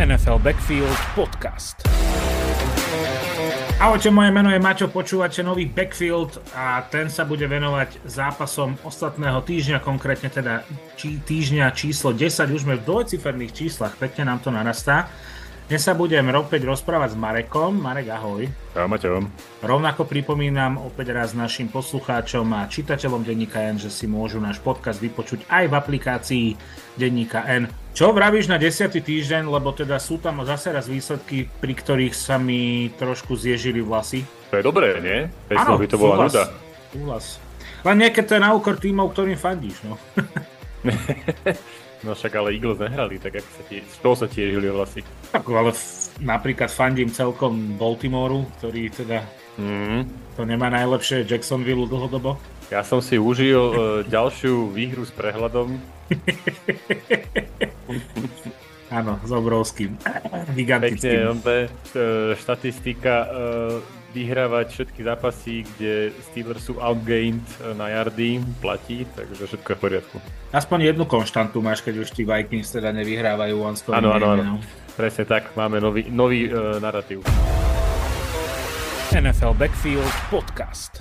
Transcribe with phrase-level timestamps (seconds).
[0.00, 1.84] NFL Backfield Podcast.
[3.76, 9.44] Ahojte, moje meno je Maťo, počúvate nový Backfield a ten sa bude venovať zápasom ostatného
[9.44, 10.64] týždňa, konkrétne teda
[10.96, 12.24] či, týždňa číslo 10,
[12.56, 15.12] už sme v dvojciferných číslach, pekne nám to narastá.
[15.70, 17.78] Dnes sa budem opäť rozprávať s Marekom.
[17.78, 18.50] Marek, ahoj.
[18.74, 19.22] Ahoj, Maťo.
[19.62, 24.98] Rovnako pripomínam opäť raz našim poslucháčom a čitateľom Denníka N, že si môžu náš podcast
[24.98, 26.46] vypočuť aj v aplikácii
[26.98, 27.70] Denníka N.
[27.94, 28.90] Čo vravíš na 10.
[28.90, 34.26] týždeň, lebo teda sú tam zase raz výsledky, pri ktorých sa mi trošku zježili vlasy.
[34.50, 35.30] To je dobré, nie?
[35.46, 36.44] Bez Áno, by to bola nuda.
[36.90, 37.38] Súhlas.
[37.86, 39.94] Len niekedy to je na úkor tímov, ktorým fandíš, no.
[42.02, 45.06] No však ale Eagles nehrali, tak ak sa tie, z toho sa tiež žili vlasy.
[45.30, 49.22] Tak, ale f- napríklad fandím celkom Baltimoru, ktorý teda
[49.54, 50.34] mm.
[50.34, 52.42] to nemá najlepšie Jacksonville dlhodobo.
[52.74, 53.76] Ja som si užil uh,
[54.08, 55.76] ďalšiu výhru s prehľadom.
[58.92, 59.96] Áno, s obrovským,
[60.52, 61.40] gigantickým.
[61.40, 69.08] Pekne, uh, štatistika uh, vyhrávať všetky zápasy, kde Steelers sú outgained e, na yardy, platí,
[69.16, 70.16] takže všetko je v poriadku.
[70.52, 74.60] Aspoň jednu konštantu máš, keď už tí Vikings teda nevyhrávajú one Áno, áno, áno.
[74.92, 77.24] Presne tak, máme nový, nový uh, narratív.
[79.16, 81.00] NFL Backfield Podcast.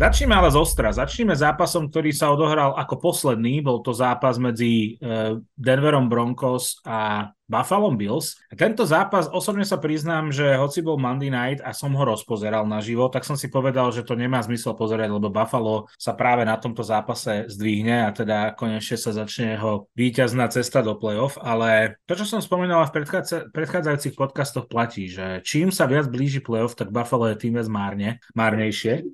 [0.00, 0.96] Začneme ale z ostra.
[0.96, 3.60] Začneme zápasom, ktorý sa odohral ako posledný.
[3.60, 8.40] Bol to zápas medzi uh, Denverom Broncos a Buffalo Bills.
[8.48, 12.64] A tento zápas, osobne sa priznám, že hoci bol Monday Night a som ho rozpozeral
[12.64, 16.56] naživo, tak som si povedal, že to nemá zmysel pozerať, lebo Buffalo sa práve na
[16.56, 22.16] tomto zápase zdvihne a teda konečne sa začne jeho víťazná cesta do playoff, ale to,
[22.16, 23.04] čo som spomínal v
[23.52, 28.16] predchádzajúcich podcastoch platí, že čím sa viac blíži playoff, tak Buffalo je tým viac márne,
[28.32, 29.04] márnejšie.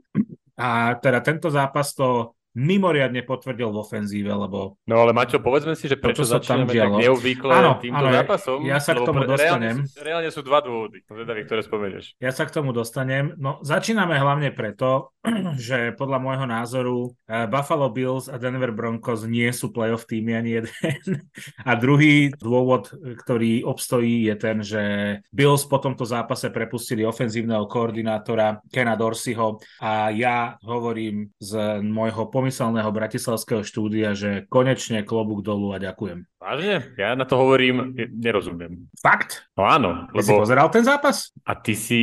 [0.57, 4.81] A teda tento zápas to mimoriadne potvrdil v ofenzíve, lebo...
[4.89, 8.59] No ale Maťo, povedzme si, že prečo to, začíname tak neobvykle áno, týmto áno, zápasom?
[8.65, 9.85] Ja sa k tomu dostanem.
[9.85, 12.16] Reálne, reálne sú dva dôvody, ktoré spomenieš.
[12.16, 13.37] Ja sa k tomu dostanem.
[13.37, 15.12] No začíname hlavne preto,
[15.61, 16.97] že podľa môjho názoru
[17.28, 20.72] eh, Buffalo Bills a Denver Broncos nie sú playoff týmy ani jeden.
[21.69, 24.83] A druhý dôvod, ktorý obstojí, je ten, že
[25.28, 32.46] Bills po tomto zápase prepustili ofenzívneho koordinátora Kena Dorseyho a ja hovorím z môjho pomyslu
[32.47, 36.31] pomyselného bratislavského štúdia, že konečne klobúk dolu a ďakujem.
[36.39, 36.95] Vážne?
[36.95, 38.87] Ja na to hovorím, nerozumiem.
[39.03, 39.51] Fakt?
[39.59, 40.07] No áno.
[40.15, 40.23] Lebo...
[40.23, 41.34] Ty si pozeral ten zápas?
[41.43, 42.03] A ty si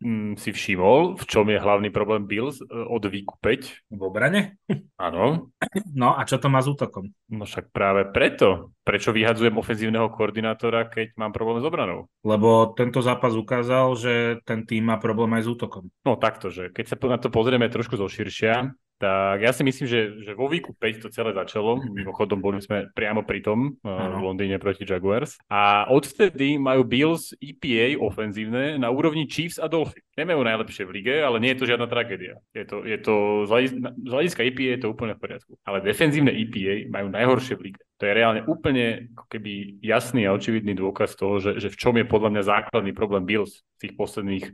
[0.00, 3.92] mm, si všimol, v čom je hlavný problém Bills e, od výku 5?
[3.92, 4.56] V obrane?
[4.96, 5.52] Áno.
[5.92, 7.12] No a čo to má s útokom?
[7.28, 8.72] No však práve preto.
[8.80, 12.08] Prečo vyhadzujem ofenzívneho koordinátora, keď mám problém s obranou?
[12.24, 14.14] Lebo tento zápas ukázal, že
[14.48, 15.92] ten tým má problém aj s útokom.
[16.00, 19.88] No takto, že keď sa na to pozrieme trošku zo širšia, tak ja si myslím,
[19.88, 21.80] že, že vo výku 5 to celé začalo.
[21.80, 25.40] Mimochodom boli sme priamo pri tom uh, v Londýne proti Jaguars.
[25.48, 30.04] A odvtedy majú Bills EPA ofenzívne na úrovni Chiefs a Dolphins.
[30.20, 32.36] Nemajú najlepšie v lige, ale nie je to žiadna tragédia.
[32.52, 33.14] Je to, je to
[33.48, 33.72] z,
[34.04, 35.56] hľadiska EPA je to úplne v poriadku.
[35.64, 37.80] Ale defenzívne EPA majú najhoršie v lige.
[38.00, 41.96] To je reálne úplne ako keby jasný a očividný dôkaz toho, že, že v čom
[41.96, 44.44] je podľa mňa základný problém Bills v tých posledných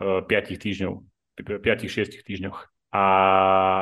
[0.00, 1.04] uh, 5 týždňov,
[1.44, 2.79] 5-6 týždňoch.
[2.90, 3.04] A,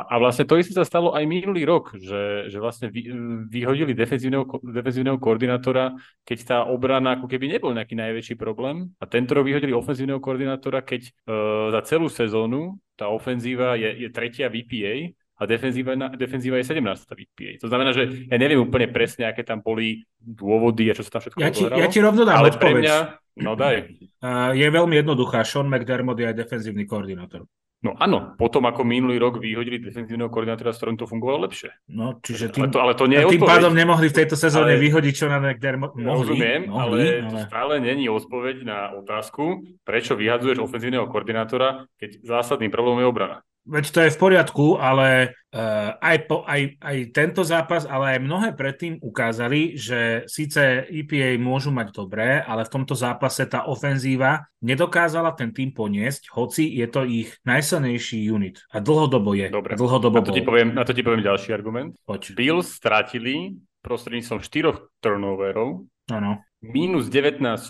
[0.05, 3.09] a vlastne to isté sa stalo aj minulý rok, že, že vlastne vy,
[3.49, 8.93] vyhodili defenzívneho, defenzívneho koordinátora, keď tá obrana ako keby nebol nejaký najväčší problém.
[9.01, 14.09] A tento rok vyhodili ofenzívneho koordinátora, keď uh, za celú sezónu tá ofenzíva je, je
[14.13, 16.83] tretia VPA a defenzíva, defenzíva je 17.
[17.09, 17.51] VPA.
[17.63, 21.21] To znamená, že ja neviem úplne presne, aké tam boli dôvody a čo sa tam
[21.25, 22.61] všetko ja ti, ja ti rovno dám ale odpoveď.
[22.61, 22.97] Pre mňa,
[23.41, 23.75] no daj.
[24.21, 25.41] Uh, je veľmi jednoduchá.
[25.47, 27.49] Sean McDermott je aj defenzívny koordinátor.
[27.79, 31.71] No áno, potom ako minulý rok vyhodili defenzívneho koordinátora, s ktorým to fungovalo lepšie.
[31.87, 34.75] No, čiže tým, ale, to, ale to nie je tým pádom nemohli v tejto sezóne
[34.75, 35.95] ale, vyhodiť čo na McDermott.
[35.95, 42.19] Mohli, rozumiem, mohli, ale, ale stále není odpoveď na otázku, prečo vyhadzuješ ofenzívneho koordinátora, keď
[42.19, 43.39] zásadný problém je obrana.
[43.67, 48.19] Veď to je v poriadku, ale uh, aj, po, aj, aj tento zápas, ale aj
[48.23, 54.47] mnohé predtým ukázali, že síce EPA môžu mať dobré, ale v tomto zápase tá ofenzíva
[54.63, 58.63] nedokázala ten tým poniesť, hoci je to ich najsilnejší unit.
[58.73, 59.51] A dlhodobo je.
[59.51, 61.93] Dobre, dlhodobo na, to ti poviem, na to ti poviem ďalší argument.
[62.09, 62.33] Poď.
[62.39, 66.43] Bills stratili prostredníctvom štyroch turnoverov ano.
[66.59, 67.69] minus 19,4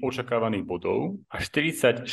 [0.00, 2.06] očakávaných bodov a 46%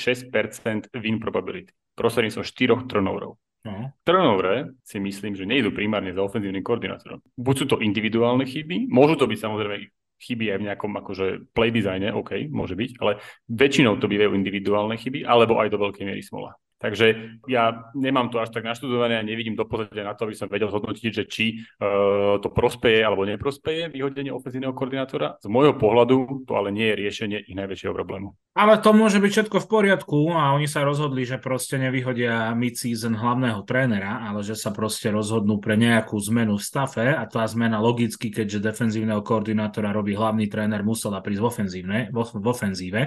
[0.98, 3.38] win probability prostredníctvom štyroch turnoverov.
[3.62, 3.94] Uh-huh.
[4.01, 7.21] Turnovere si myslím, že nejdu primárne za ofenzívnym koordinátorom.
[7.38, 9.86] Buď sú to individuálne chyby, môžu to byť samozrejme
[10.21, 14.98] chyby aj v nejakom akože play designe, OK, môže byť, ale väčšinou to bývajú individuálne
[14.98, 16.57] chyby, alebo aj do veľkej miery smola.
[16.81, 20.50] Takže ja nemám to až tak naštudované a nevidím do pozadia na to, aby som
[20.50, 25.38] vedel zhodnotiť, že či uh, to prospeje alebo neprospeje vyhodenie ofenzívneho koordinátora.
[25.38, 28.33] Z môjho pohľadu to ale nie je riešenie ich najväčšieho problému.
[28.51, 33.16] Ale to môže byť všetko v poriadku a oni sa rozhodli, že proste nevyhodia mid-season
[33.16, 37.80] hlavného trénera, ale že sa proste rozhodnú pre nejakú zmenu v stave a tá zmena
[37.80, 43.01] logicky, keďže defenzívneho koordinátora robí hlavný tréner, musela prísť v, ofenzívne, v, v ofenzíve.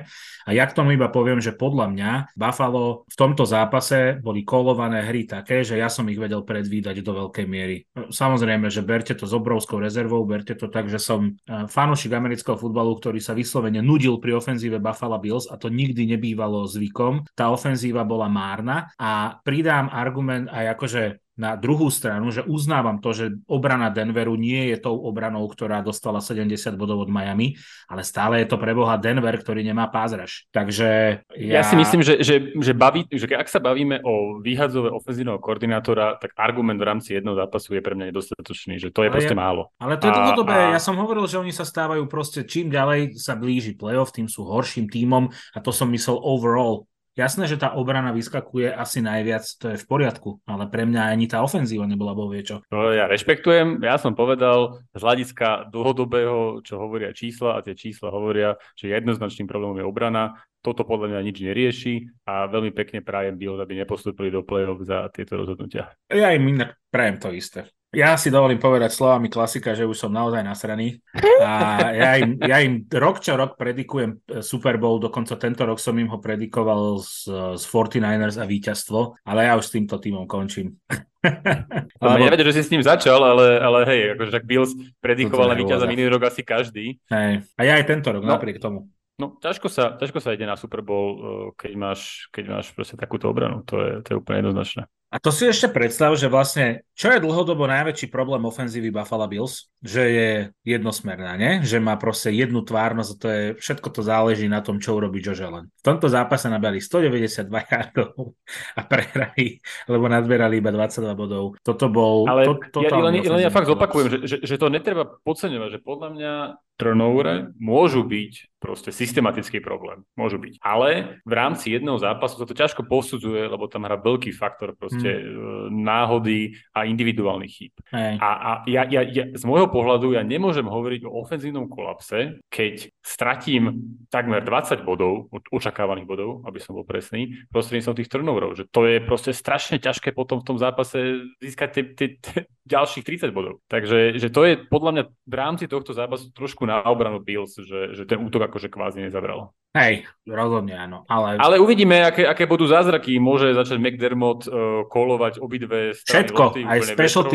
[0.48, 5.04] A ja k tomu iba poviem, že podľa mňa Buffalo v tomto zápase boli kolované
[5.04, 7.84] hry také, že ja som ich vedel predvídať do veľkej miery.
[7.92, 12.56] Samozrejme, že berte to s obrovskou rezervou, berte to tak, že som eh, fanúšik amerického
[12.56, 17.26] futbalu, ktorý sa vyslovene nudil pri ofenzíve Buffalo Bill Bills a to nikdy nebývalo zvykom.
[17.34, 21.02] Tá ofenzíva bola márna a pridám argument aj akože
[21.34, 26.22] na druhú stranu, že uznávam to, že obrana Denveru nie je tou obranou, ktorá dostala
[26.22, 26.46] 70
[26.78, 27.58] bodov od Miami,
[27.90, 30.46] ale stále je to pre Boha Denver, ktorý nemá pázraž.
[30.54, 31.54] Takže ja...
[31.58, 36.22] ja si myslím, že, že, že, baví, že ak sa bavíme o výhadzové ofenzívneho koordinátora,
[36.22, 39.34] tak argument v rámci jedného zápasu je pre mňa nedostatočný, že to je ale proste
[39.34, 39.74] je, málo.
[39.82, 40.70] Ale to je dlhodobé.
[40.70, 40.78] A...
[40.78, 44.46] Ja som hovoril, že oni sa stávajú proste čím ďalej sa blíži playoff, tým sú
[44.46, 49.70] horším tímom a to som myslel overall Jasné, že tá obrana vyskakuje asi najviac, to
[49.70, 52.66] je v poriadku, ale pre mňa ani tá ofenzíva nebola bo čo.
[52.74, 58.10] To ja rešpektujem, ja som povedal z hľadiska dlhodobého, čo hovoria čísla a tie čísla
[58.10, 61.94] hovoria, že jednoznačným problémom je obrana, toto podľa mňa nič nerieši
[62.26, 65.92] a veľmi pekne prajem Bills, aby nepostúpili do play-off za tieto rozhodnutia.
[66.10, 67.68] Ja im inak prajem to isté.
[67.94, 70.98] Ja si dovolím povedať slovami klasika, že už som naozaj nasraný.
[71.40, 75.78] A ja im, ja im rok čo rok predikujem eh, Super Bowl, dokonca tento rok
[75.78, 80.26] som im ho predikoval z, z 49ers a víťazstvo, ale ja už s týmto týmom
[80.26, 80.76] končím.
[82.04, 82.20] Lebo...
[82.20, 85.56] Ja vedel, že si s ním začal, ale, ale hej, akože tak Bills predikoval na
[85.56, 87.00] víťaza minulý rok asi každý.
[87.08, 87.48] Hej.
[87.56, 88.36] A ja aj tento rok, no.
[88.36, 88.92] napriek tomu.
[89.14, 91.22] No, ťažko sa, ťažko sa ide na Super Bowl, eh,
[91.54, 93.62] keď máš, keď máš proste takúto obranu.
[93.70, 94.90] To je, to je úplne jednoznačné.
[95.14, 99.70] A to si ešte predstav, že vlastne, čo je dlhodobo najväčší problém ofenzívy Buffalo Bills?
[99.78, 100.30] Že je
[100.66, 101.62] jednosmerná, nie?
[101.62, 105.22] Že má proste jednu tvárnosť a to je, všetko to záleží na tom, čo urobí
[105.22, 105.70] Josh Allen.
[105.70, 108.34] V tomto zápase nabali 192 yardov
[108.74, 111.54] a prehrali, lebo nadberali iba 22 bodov.
[111.62, 112.26] Toto bol...
[112.26, 115.80] Ale to, ja, len, len ja fakt zopakujem, že, že, že to netreba podceňovať, že
[115.86, 116.32] podľa mňa
[116.74, 120.00] turnovere môžu byť proste systematický problém.
[120.16, 120.64] Môžu byť.
[120.64, 125.20] Ale v rámci jedného zápasu sa to ťažko posudzuje, lebo tam hrá veľký faktor proste
[125.20, 125.68] hmm.
[125.68, 127.76] náhody a individuálnych chýb.
[127.92, 128.16] Hey.
[128.16, 132.88] A, a ja, ja, ja, z môjho pohľadu ja nemôžem hovoriť o ofenzívnom kolapse, keď
[133.04, 138.56] stratím takmer 20 bodov, od očakávaných bodov, aby som bol presný, prostredníctvom tých turnoverov.
[138.56, 143.04] Že to je proste strašne ťažké potom v tom zápase získať tie, tie, tie ďalších
[143.04, 143.60] 30 bodov.
[143.68, 147.92] Takže že to je podľa mňa v rámci tohto zápasu trošku na obranu Bills, že,
[147.92, 149.50] že ten útok akože kvázi nezabral.
[149.74, 151.02] Hej, rozhodne áno.
[151.10, 153.18] Ale, ale uvidíme, aké, aké budú zázraky.
[153.18, 157.26] Môže začať McDermott uh, kolovať obidve strany Všetko, lopty, aj special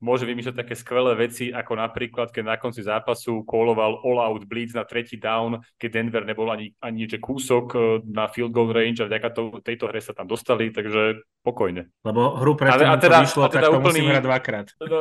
[0.00, 4.88] Môže vymýšľať také skvelé veci, ako napríklad, keď na konci zápasu koloval all-out blitz na
[4.88, 9.12] tretí down, keď Denver nebol ani, ani že kúsok uh, na field goal range a
[9.12, 11.92] vďaka to, tejto hre sa tam dostali, takže pokojne.
[12.00, 14.24] Lebo hru predtým, a, a teda, to vyšlo, a teda tak to úplný, musím hrať
[14.24, 14.66] dvakrát.
[14.88, 14.98] No,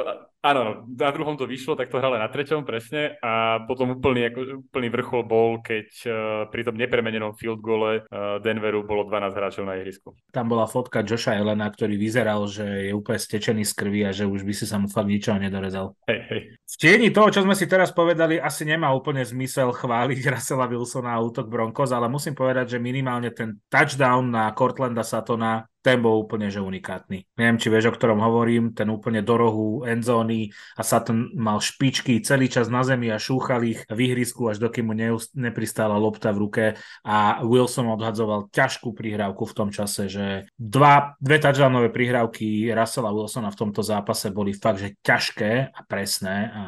[0.47, 4.69] Áno, na druhom to vyšlo, tak to hrali na treťom presne a potom úplný, ako,
[4.69, 6.13] úplný vrchol bol, keď uh,
[6.57, 10.17] pri tom nepremenenom field gole uh, Denveru bolo 12 hráčov na ihrisku.
[10.33, 14.25] Tam bola fotka Joša Elena, ktorý vyzeral, že je úplne stečený z krvi a že
[14.25, 15.93] už by si sa mu fakt ničoho nedorezal.
[16.09, 16.41] Hej, hej.
[16.57, 21.13] V tieni toho, čo sme si teraz povedali, asi nemá úplne zmysel chváliť Russella Wilsona
[21.13, 26.19] a útok Broncos, ale musím povedať, že minimálne ten touchdown na Cortlanda Satona ten bol
[26.19, 27.23] úplne že unikátny.
[27.39, 32.19] Neviem, či vieš, o ktorom hovorím, ten úplne do rohu endzóny a Sutton mal špičky
[32.19, 36.35] celý čas na zemi a šúchal ich v ihrisku, až dokým mu neust- nepristála lopta
[36.35, 36.65] v ruke
[37.07, 43.47] a Wilson odhadzoval ťažkú prihrávku v tom čase, že dva, dve touchdownové prihrávky Russella Wilsona
[43.47, 46.63] v tomto zápase boli fakt, že ťažké a presné a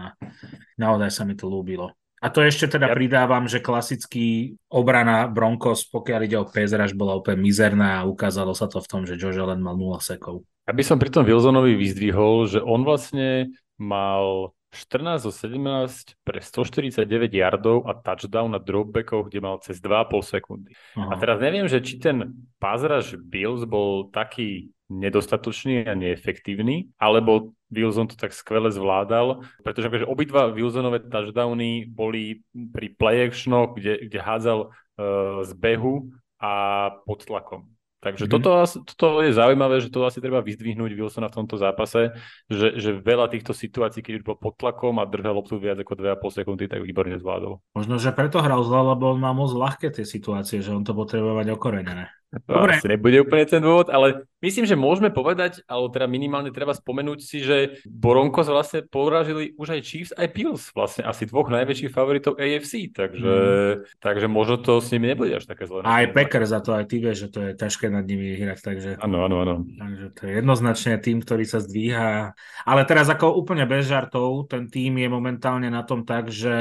[0.79, 1.98] naozaj sa mi to ľúbilo.
[2.19, 2.95] A to ešte teda ja...
[2.95, 8.67] pridávam, že klasický obrana Broncos, pokiaľ ide o Pezraž, bola úplne mizerná a ukázalo sa
[8.67, 10.43] to v tom, že Josh Allen mal 0 sekov.
[10.67, 16.39] Ja by som pri tom Wilsonovi vyzdvihol, že on vlastne mal 14 zo 17 pre
[16.45, 17.01] 149
[17.33, 20.77] yardov a touchdown na dropbackoch, kde mal cez 2,5 sekundy.
[20.93, 21.09] Aha.
[21.09, 28.09] A teraz neviem, že či ten pázraž Bills bol taký nedostatočný a neefektívny, alebo Wilson
[28.09, 34.59] to tak skvele zvládal, pretože akože obidva Wilsonové touchdowny boli pri play kde, kde hádzal
[34.67, 36.09] uh, z behu
[36.41, 36.51] a
[37.05, 37.69] pod tlakom.
[37.99, 38.39] Takže mm-hmm.
[38.39, 38.63] toto,
[38.95, 42.15] toto je zaujímavé, že to asi treba vyzdvihnúť Wilsona v tomto zápase,
[42.47, 45.99] že, že veľa týchto situácií, keď už bol pod tlakom a držal loptu viac ako
[45.99, 47.59] 2,5 sekundy, tak výborne zvládol.
[47.75, 50.95] Možno, že preto hral zle, lebo on má moc ľahké tie situácie, že on to
[50.95, 52.07] potrebuje mať okorenené.
[52.29, 52.77] Dobre.
[52.77, 57.19] Asi nebude úplne ten dôvod, ale myslím, že môžeme povedať, alebo teda minimálne treba spomenúť
[57.25, 62.37] si, že Boronkos vlastne poražili už aj Chiefs, aj Bills, vlastne asi dvoch najväčších favoritov
[62.37, 63.97] AFC, takže, mm.
[63.97, 65.81] takže možno to s nimi nebude až také zlé.
[65.81, 68.89] Aj Packers za to, aj ty vieš, že to je ťažké nad nimi hrať, takže...
[69.01, 69.55] Áno, áno, áno.
[69.65, 72.37] Takže to je jednoznačne tým, ktorý sa zdvíha.
[72.61, 76.53] Ale teraz ako úplne bez žartov, ten tým je momentálne na tom tak, že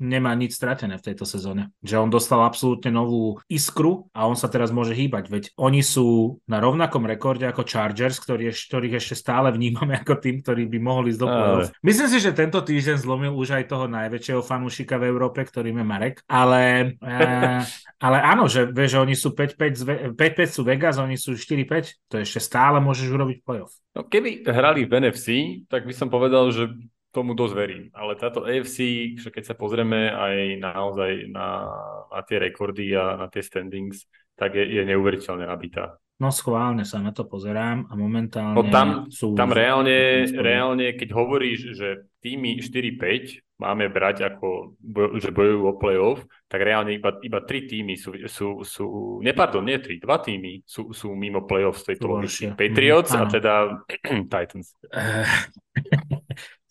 [0.00, 1.68] nemá nič stratené v tejto sezóne.
[1.84, 5.82] Že on dostal absolútne novú iskru a on sa teraz môže hýbať chýbať, veď oni
[5.82, 10.78] sú na rovnakom rekorde ako Chargers, ktorý, ktorých ešte stále vnímame ako tým, ktorí by
[10.78, 15.02] mohli ísť do play Myslím si, že tento týždeň zlomil už aj toho najväčšieho fanúšika
[15.02, 17.66] v Európe, ktorým je Marek, ale, uh,
[18.06, 22.22] ale áno, že, vieš, že oni sú 5-5, 5-5 sú Vegas, oni sú 4-5, to
[22.22, 23.74] ešte stále môžeš urobiť playoff.
[23.98, 25.26] No, keby hrali v NFC,
[25.66, 26.70] tak by som povedal, že
[27.10, 27.84] tomu dosť verím.
[27.90, 28.78] Ale táto AFC,
[29.18, 31.66] keď sa pozrieme aj naozaj na,
[32.06, 34.06] na tie rekordy a na tie standings,
[34.40, 36.00] tak je, je neuveriteľne nabitá.
[36.20, 39.32] No schválne sa na to pozerám a momentálne no tam, sú...
[39.32, 41.88] Tam reálne, reálne, keď hovoríš, že
[42.20, 44.76] týmy 4-5 máme brať ako,
[45.16, 48.84] že bojujú o playoff, tak reálne iba, iba tri týmy sú, sú, sú
[49.24, 52.52] nie, pardon, nie tri, dva týmy sú, sú mimo playoff z tejto logiky.
[52.52, 53.52] Patriots mm, a teda
[54.32, 54.76] Titans.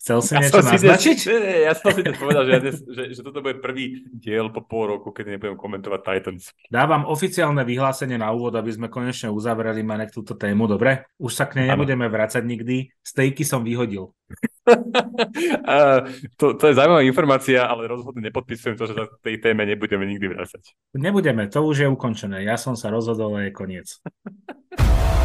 [0.00, 1.16] Chcel si ja niečo naznačiť?
[1.20, 1.28] Si,
[1.68, 4.96] ja som si to povedal, že, dnes, že, že toto bude prvý diel po pol
[4.96, 6.56] roku, kedy nebudem komentovať Titans.
[6.72, 11.04] Dávam oficiálne vyhlásenie na úvod, aby sme konečne uzavreli Manek túto tému, dobre?
[11.20, 12.88] Už sa k nej nebudeme vrácať nikdy.
[13.04, 14.16] Stejky som vyhodil.
[16.40, 20.32] to, to je zaujímavá informácia, ale rozhodne nepodpisujem to, že sa tej téme nebudeme nikdy
[20.32, 20.64] vrácať.
[20.96, 22.40] Nebudeme, to už je ukončené.
[22.48, 24.00] Ja som sa rozhodol a je koniec.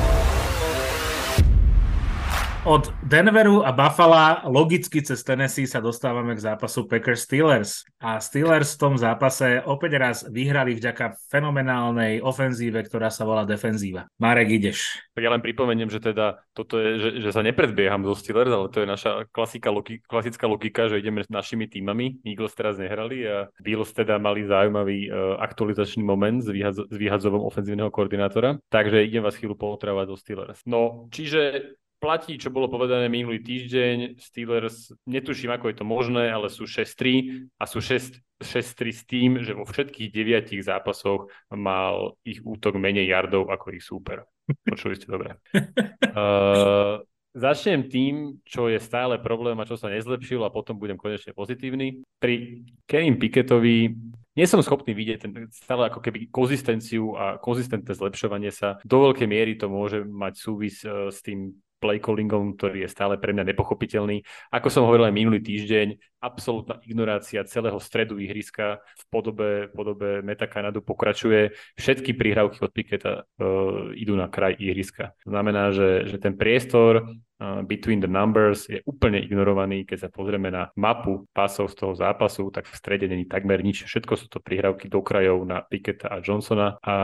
[2.66, 7.86] Od Denveru a Buffalo logicky cez Tennessee sa dostávame k zápasu Packers Steelers.
[8.02, 14.10] A Steelers v tom zápase opäť raz vyhrali vďaka fenomenálnej ofenzíve, ktorá sa volá defenzíva.
[14.18, 14.98] Marek, ideš.
[15.14, 18.82] Ja len pripomeniem, že teda toto je, že, že sa nepredbieham zo Steelers, ale to
[18.82, 22.26] je naša klasika, logi, klasická logika, že ideme s našimi týmami.
[22.26, 27.46] Eagles teraz nehrali a Bills teda mali zaujímavý uh, aktualizačný moment s, vyhaz, s vyhadzovom
[27.46, 28.58] ofenzívneho koordinátora.
[28.74, 30.66] Takže idem vás chvíľu potravať zo Steelers.
[30.66, 34.22] No, čiže platí, čo bolo povedané minulý týždeň.
[34.22, 39.30] Steelers, netuším, ako je to možné, ale sú 6-3 a sú 6, 6-3 s tým,
[39.42, 44.22] že vo všetkých deviatich zápasoch mal ich útok menej yardov ako ich súper.
[44.70, 45.42] Počuli ste dobre.
[46.16, 47.04] Uh,
[47.36, 52.08] začnem tým, čo je stále problém a čo sa nezlepšil a potom budem konečne pozitívny.
[52.24, 53.92] Pri Kenny Picketovi
[54.40, 58.80] nie som schopný vidieť ten stále ako keby konzistenciu a konzistentné zlepšovanie sa.
[58.88, 61.52] Do veľkej miery to môže mať súvis uh, s tým
[61.86, 64.26] play callingom, ktorý je stále pre mňa nepochopiteľný.
[64.50, 70.50] Ako som hovoril aj minulý týždeň, absolútna ignorácia celého stredu ihriska v podobe, podobe Meta
[70.50, 71.54] Kanadu pokračuje.
[71.78, 75.14] Všetky prihrávky od Piketa uh, idú na kraj ihriska.
[75.22, 79.86] Znamená, že, že ten priestor uh, between the numbers je úplne ignorovaný.
[79.86, 83.86] Keď sa pozrieme na mapu pásov z toho zápasu, tak v strede není takmer nič.
[83.86, 86.82] Všetko sú to prihrávky do krajov na Piketa a Johnsona.
[86.82, 86.96] A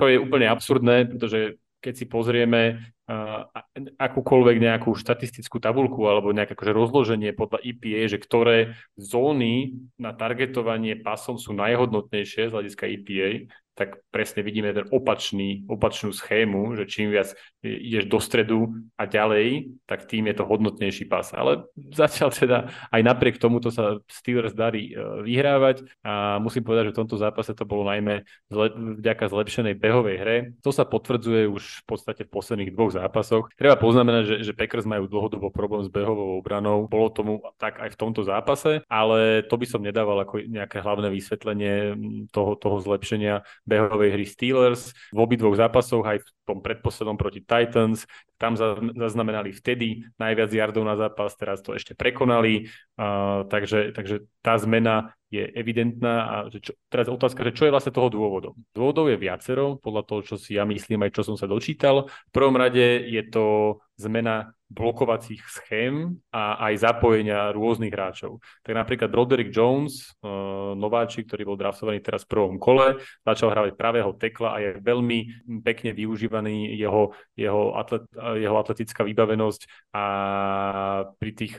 [0.00, 3.48] to je úplne absurdné, pretože keď si pozrieme uh,
[3.96, 8.58] akúkoľvek nejakú štatistickú tabulku alebo nejaké akože rozloženie podľa EPA, že ktoré
[9.00, 13.28] zóny na targetovanie pasom sú najhodnotnejšie z hľadiska EPA,
[13.80, 17.32] tak presne vidíme ten opačný, opačnú schému, že čím viac
[17.64, 21.32] ideš do stredu a ďalej, tak tým je to hodnotnejší pas.
[21.32, 21.64] Ale
[21.96, 22.58] zatiaľ teda
[22.92, 27.56] aj napriek tomuto sa Steelers darí e, vyhrávať a musím povedať, že v tomto zápase
[27.56, 28.68] to bolo najmä zle,
[29.00, 30.36] vďaka zlepšenej behovej hre.
[30.60, 33.48] To sa potvrdzuje už v podstate v posledných dvoch zápasoch.
[33.56, 36.84] Treba poznamenať, že, že Packers majú dlhodobo problém s behovou obranou.
[36.84, 41.08] Bolo tomu tak aj v tomto zápase, ale to by som nedával ako nejaké hlavné
[41.08, 41.96] vysvetlenie
[42.28, 44.90] toho, toho zlepšenia behovej hry Steelers.
[45.14, 48.58] V obidvoch zápasoch, aj v tom predposlednom proti Titans, tam
[48.98, 52.66] zaznamenali vtedy najviac jardov na zápas, teraz to ešte prekonali,
[53.48, 57.94] takže, takže tá zmena je evidentná a že čo, teraz otázka, že čo je vlastne
[57.94, 58.58] toho dôvodom.
[58.74, 62.10] Dôvodov je viacero, podľa toho, čo si ja myslím, aj čo som sa dočítal.
[62.10, 68.38] V prvom rade je to zmena blokovacích schém a aj zapojenia rôznych hráčov.
[68.62, 73.74] Tak napríklad Broderick Jones, uh, nováčik, ktorý bol draftovaný teraz v prvom kole, začal hrávať
[73.74, 75.18] pravého tekla a je veľmi
[75.66, 80.04] pekne využívaný jeho, jeho, atlet, jeho atletická vybavenosť a
[81.18, 81.58] pri tých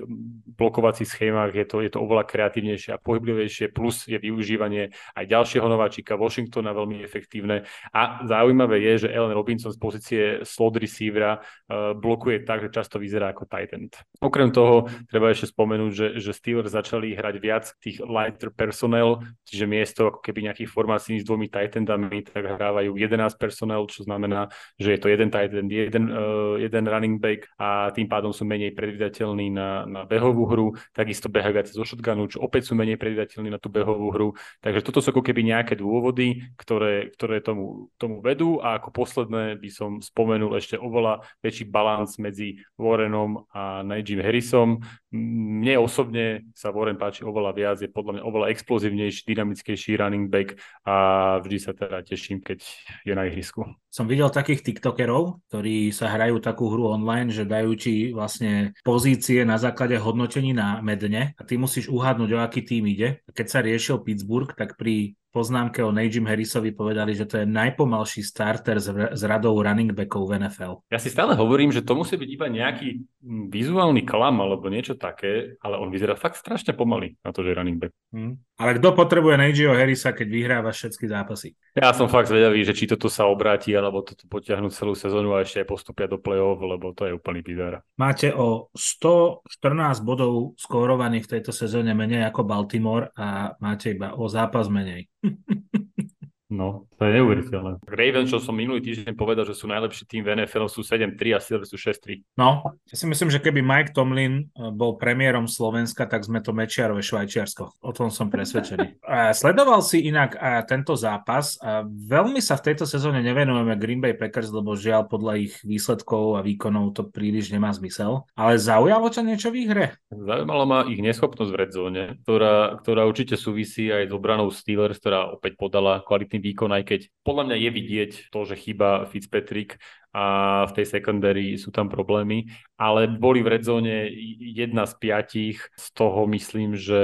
[0.56, 5.64] blokovacích schémach je to, je to oveľa kreatívnejšie a pohyblivejšie, plus je využívanie aj ďalšieho
[5.64, 7.64] nováčika Washingtona veľmi efektívne.
[7.96, 13.00] A zaujímavé je, že Ellen Robinson z pozície slot receivera uh, blokuje tak, že často
[13.00, 13.96] vyzerá ako tight end.
[14.20, 19.66] Okrem toho treba ešte spomenúť, že, že Steelers začali hrať viac tých lighter personnel, čiže
[19.66, 24.52] miesto ako keby nejakých formácií s dvomi tight endami, tak hrávajú 11 personnel, čo znamená,
[24.76, 28.44] že je to jeden tight end, jeden, uh, jeden running back a tým pádom sú
[28.44, 32.98] menej predvydateľní na, na behovú hru, takisto behajú viac zo shotgunu, čo opäť sú menej
[32.98, 34.30] predvydateľní na tú behovú hru.
[34.64, 39.60] Takže toto sú ako keby nejaké dôvody, ktoré, ktoré tomu, tomu vedú a ako posledné
[39.60, 44.80] by som spomenul ešte oveľa väčší balans medzi Warrenom a Najim Harrisom.
[45.12, 50.56] Mne osobne sa Warren páči oveľa viac, je podľa mňa oveľa explozívnejší, dynamickejší running back
[50.88, 52.64] a vždy sa teda teším, keď
[53.04, 53.68] je na ihrisku.
[53.92, 59.44] Som videl takých tiktokerov, ktorí sa hrajú takú hru online, že dajú ti vlastne pozície
[59.44, 63.20] na základe hodnotení na medne a ty musíš uhádnuť, o aký tým ide.
[63.36, 68.22] Keď sa riešil Pittsburgh, tak pri poznámke o Najim Harrisovi povedali, že to je najpomalší
[68.22, 70.84] starter z, z radou running backov v NFL.
[70.92, 73.00] Ja si stále hovorím, že to musí byť iba nejaký
[73.48, 77.80] vizuálny klam alebo niečo také, ale on vyzerá fakt strašne pomaly na to, že running
[77.80, 77.96] back.
[78.12, 78.44] Hmm.
[78.62, 81.58] Ale kto potrebuje Najiho Harrisa, keď vyhráva všetky zápasy?
[81.74, 85.42] Ja som fakt zvedavý, že či toto sa obráti, alebo toto potiahnu celú sezónu a
[85.42, 87.82] ešte aj postupia do play-off, lebo to je úplný bizar.
[87.98, 94.30] Máte o 114 bodov skórovaných v tejto sezóne menej ako Baltimore a máte iba o
[94.30, 95.10] zápas menej.
[96.52, 97.80] No, to je neuveriteľné.
[97.88, 101.40] Ravens, čo som minulý týždeň povedal, že sú najlepší tým v NFL, sú 7-3 a
[101.40, 102.28] Steelers sú 6-3.
[102.36, 106.52] No, ja si myslím, že keby Mike Tomlin eh, bol premiérom Slovenska, tak sme to
[106.52, 107.80] Mečiarové Švajčiarsko.
[107.80, 109.00] O tom som presvedčený.
[109.08, 111.56] A sledoval si inak a eh, tento zápas.
[111.64, 116.36] A veľmi sa v tejto sezóne nevenujeme Green Bay Packers, lebo žiaľ podľa ich výsledkov
[116.36, 118.28] a výkonov to príliš nemá zmysel.
[118.36, 119.88] Ale zaujalo ťa niečo v hre?
[120.12, 125.32] Zaujímalo ma ich neschopnosť v redzone, ktorá, ktorá určite súvisí aj s obranou Steelers, ktorá
[125.32, 129.78] opäť podala kvalitný výkon, aj keď podľa mňa je vidieť to, že chýba Fitzpatrick
[130.12, 135.88] a v tej secondary sú tam problémy, ale boli v redzone jedna z piatich, z
[135.96, 137.04] toho myslím, že,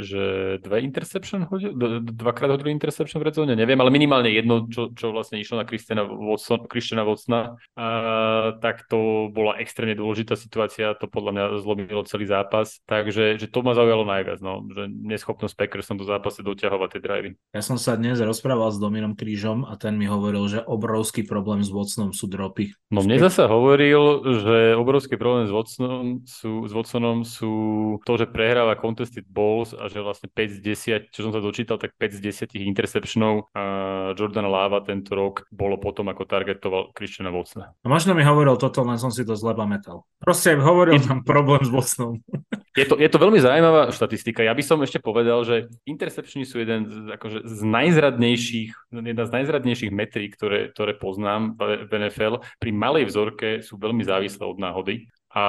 [0.00, 0.24] že
[0.64, 5.36] dve interception hodil, dvakrát hodili interception v redzone, neviem, ale minimálne jedno, čo, čo vlastne
[5.36, 7.86] išlo na Christiana Watson, Christiana Watsona, a,
[8.62, 13.60] tak to bola extrémne dôležitá situácia, to podľa mňa zlomilo celý zápas, takže že to
[13.60, 17.30] ma zaujalo najviac, no, že neschopnosť Packers do zápase doťahovať tie drivey.
[17.54, 21.64] Ja som sa dnes rozprával s Dominom Krížom a ten mi hovoril, že obrovský problém
[21.64, 22.70] s Watsonom sú dro Európy.
[22.86, 27.54] No mne zase hovoril, že obrovský problém s Watsonom sú, s Watsonom sú
[28.06, 31.82] to, že prehráva contested balls a že vlastne 5 z 10, čo som sa dočítal,
[31.82, 33.62] tak 5 z 10 interceptionov a
[34.14, 37.74] Jordan Lava tento rok bolo potom, ako targetoval Christiana Watsona.
[37.82, 40.06] No možno mi hovoril toto, len som si to zle pamätal.
[40.22, 42.22] Proste hovoril tam problém s Watsonom.
[42.76, 44.44] Je to, je to veľmi zaujímavá štatistika.
[44.44, 49.32] Ja by som ešte povedal, že interceptiony sú jeden z, akože, z najzradnejších, jedna z
[49.32, 55.08] najzradnejších metrík, ktoré, ktoré poznám v NFL pri malej vzorke sú veľmi závislé od náhody.
[55.36, 55.44] A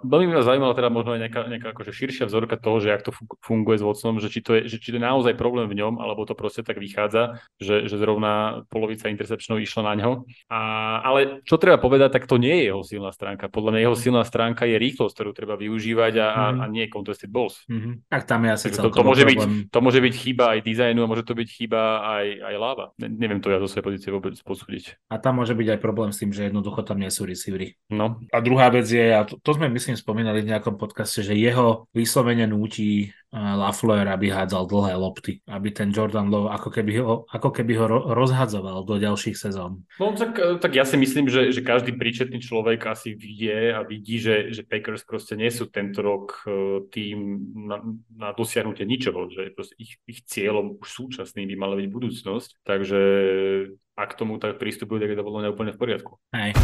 [0.00, 3.12] veľmi ma zaujímala teda možno aj nejaká, nejaká akože širšia vzorka toho, že ako to
[3.44, 6.00] funguje s Watsonom, že či to, je, že či to je naozaj problém v ňom,
[6.00, 10.10] alebo to proste tak vychádza, že, že zrovna polovica interceptionov išla na ňo.
[10.48, 10.60] A,
[11.04, 13.52] ale čo treba povedať, tak to nie je jeho silná stránka.
[13.52, 16.62] Podľa mňa jeho silná stránka je rýchlosť, ktorú treba využívať a, mm-hmm.
[16.62, 17.68] a nie contested balls.
[17.68, 18.08] Mm-hmm.
[18.08, 21.10] Tak tam je asi to, to, môže byť, to môže byť chyba aj dizajnu a
[21.12, 22.84] môže to byť chyba aj, aj láva.
[22.96, 24.96] Ne, neviem to ja zo svojej pozície vôbec posúdiť.
[25.12, 27.76] A tam môže byť aj problém s tým, že jednoducho tam nie sú receivery.
[27.92, 28.24] No.
[28.32, 31.88] A druhá vec je, a to, to sme myslím spomínali v nejakom podcaste, že jeho
[31.94, 37.52] vyslovene núti Lafleur, aby hádzal dlhé lopty, aby ten Jordan Lowe ako keby ho, ako
[37.52, 39.84] keby ho rozhadzoval do ďalších sezón.
[40.00, 44.22] No tak, tak ja si myslím, že, že každý príčetný človek asi vie a vidí,
[44.22, 47.18] že, že Packers proste nie sú tento rok e, tým
[47.68, 47.82] na,
[48.14, 53.00] na dosiahnutie ničoho, že ich, ich cieľom už súčasným by mala byť budúcnosť, takže
[53.96, 56.12] ak tomu tak prístupujú, tak je to podľa úplne v poriadku.
[56.32, 56.56] Hej.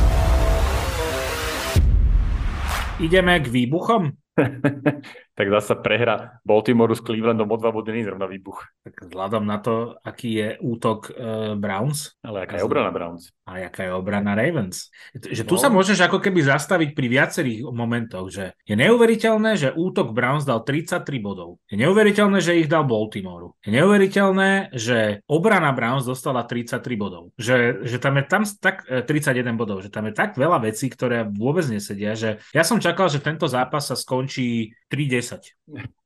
[3.03, 4.11] Ideme k výbuchom?
[5.33, 8.69] tak zasa prehra Baltimoreu s Clevelandom o dva body nie zrovna výbuch.
[8.85, 12.21] Tak vzhľadom na to, aký je útok uh, Browns.
[12.21, 13.33] Ale aká je obrana Browns.
[13.49, 14.93] A aká je obrana Ravens.
[15.17, 15.61] Že tu no.
[15.61, 20.63] sa môžeš ako keby zastaviť pri viacerých momentoch, že je neuveriteľné, že útok Browns dal
[20.63, 21.59] 33 bodov.
[21.67, 23.57] Je neuveriteľné, že ich dal Baltimoreu.
[23.65, 27.33] Je neuveriteľné, že obrana Browns dostala 33 bodov.
[27.41, 30.93] Že, že tam je tam tak, 31 e, bodov, že tam je tak veľa vecí,
[30.93, 35.57] ktoré vôbec nesedia, že ja som čakal, že tento zápas sa skončí 3-10.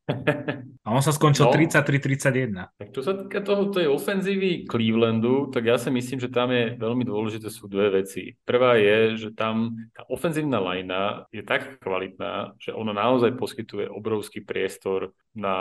[0.86, 2.78] A on sa skončil no, 33-31.
[2.78, 6.78] Tak čo sa týka toho, tej ofenzívy Clevelandu, tak ja si myslím, že tam je
[6.78, 8.38] veľmi dôležité sú dve veci.
[8.46, 14.46] Prvá je, že tam tá ofenzívna lajna je tak kvalitná, že ona naozaj poskytuje obrovský
[14.46, 15.58] priestor na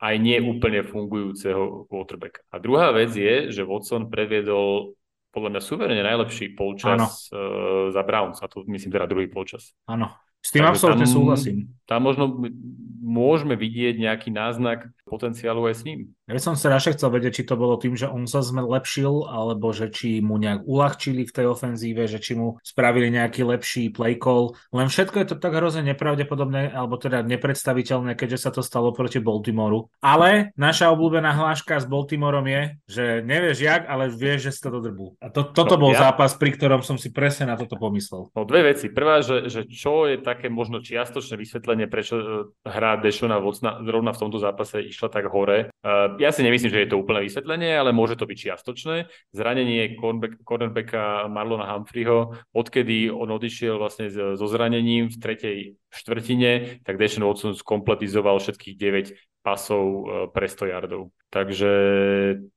[0.00, 2.40] aj nie úplne fungujúceho quarterbacka.
[2.50, 4.96] A druhá vec je, že Watson previedol
[5.30, 9.76] podľa mňa suverene najlepší polčas uh, za Browns, a to myslím teda druhý polčas.
[9.86, 10.10] Áno,
[10.40, 11.56] s tým Takže absolútne tam, súhlasím.
[11.90, 12.30] Tam možno
[13.02, 16.00] môžeme vidieť nejaký náznak potenciálu aj s ním.
[16.30, 19.26] Ja by som sa radšej chcel vedieť, či to bolo tým, že on sa zlepšil,
[19.26, 23.90] alebo že či mu nejak uľahčili v tej ofenzíve, že či mu spravili nejaký lepší
[23.90, 24.54] play call.
[24.70, 29.18] Len všetko je to tak hrozne nepravdepodobné, alebo teda nepredstaviteľné, keďže sa to stalo proti
[29.18, 29.90] Baltimoru.
[29.98, 34.70] Ale naša obľúbená hláška s Baltimorom je, že nevieš jak, ale vieš, že si to
[34.70, 35.18] dodrbú.
[35.18, 36.06] A to, toto no, bol ja...
[36.06, 38.30] zápas, pri ktorom som si presne na toto pomyslel.
[38.30, 38.86] No dve veci.
[38.86, 42.24] Prvá, že, že čo je také možno čiastočné vysvetlenie, prečo e,
[42.66, 45.72] hrá Dešona Vocna zrovna v tomto zápase išla tak hore.
[45.80, 49.08] Uh, ja si nemyslím, že je to úplné vysvetlenie, ale môže to byť čiastočné.
[49.32, 49.96] Zranenie
[50.44, 55.58] cornerbacka Marlona Humphreyho, odkedy on odišiel vlastne so zranením v tretej
[55.94, 60.02] štvrtine, tak Deshaun Watson skompletizoval všetkých 9 pasov e,
[60.34, 61.14] pre 100 yardov.
[61.30, 61.70] Takže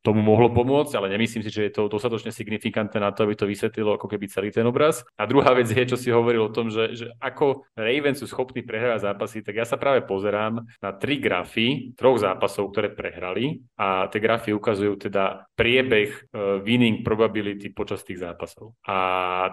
[0.01, 3.45] tomu mohlo pomôcť, ale nemyslím si, že je to dostatočne signifikantné na to, aby to
[3.45, 5.05] vysvetlilo ako keby celý ten obraz.
[5.13, 8.65] A druhá vec je, čo si hovoril o tom, že, že ako Ravens sú schopní
[8.65, 14.09] prehrať zápasy, tak ja sa práve pozerám na tri grafy troch zápasov, ktoré prehrali a
[14.09, 18.73] tie grafy ukazujú teda priebeh uh, winning probability počas tých zápasov.
[18.89, 18.97] A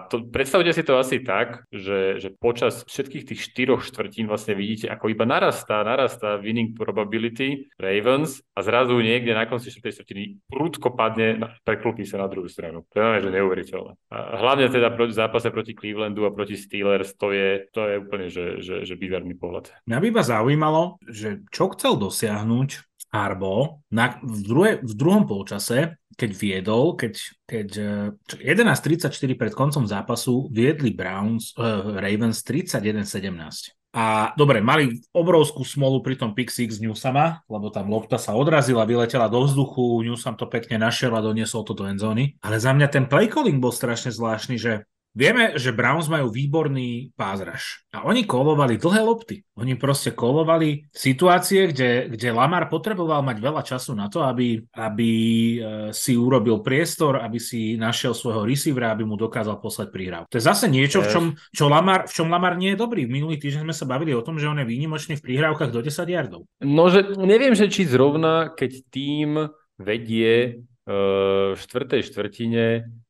[0.09, 4.89] to, predstavte si to asi tak, že, že počas všetkých tých štyroch štvrtín vlastne vidíte,
[4.89, 9.83] ako iba narastá, narastá winning probability Ravens a zrazu nie niekde na konci 4.
[9.91, 12.87] štvrtiny prúdko padne, preklopí sa na druhú stranu.
[12.95, 13.93] To je že neuveriteľné.
[14.07, 18.27] A hlavne teda proti zápase proti Clevelandu a proti Steelers, to je, to je úplne
[18.31, 19.75] že, že, že bizarný pohľad.
[19.83, 25.99] Mňa by ma zaujímalo, že čo chcel dosiahnuť Arbo na, v, druhé, v druhom polčase,
[26.15, 27.69] keď viedol, keď, keď
[28.23, 33.80] 11.34 pred koncom zápasu viedli Browns, uh, Ravens 31-17.
[33.91, 39.27] A dobre, mali obrovskú smolu pri tom pick Newsama, lebo tam lopta sa odrazila, vyletela
[39.27, 42.39] do vzduchu, Newsam to pekne našiel a doniesol to do endzóny.
[42.39, 47.11] Ale za mňa ten play calling bol strašne zvláštny, že Vieme, že Browns majú výborný
[47.19, 49.43] pázraž a oni kolovali dlhé lopty.
[49.59, 55.11] Oni proste kolovali situácie, kde, kde Lamar potreboval mať veľa času na to, aby, aby
[55.11, 55.57] e,
[55.91, 60.31] si urobil priestor, aby si našiel svojho receivera, aby mu dokázal poslať príhrav.
[60.31, 63.03] To je zase niečo, v čom, čo Lamar, v čom Lamar nie je dobrý.
[63.03, 66.07] Minulý týždeň sme sa bavili o tom, že on je výnimočný v príhrávkach do 10
[66.07, 66.47] yardov.
[66.63, 72.65] No, že neviem, že či zrovna, keď tým vedie v štvrtej štvrtine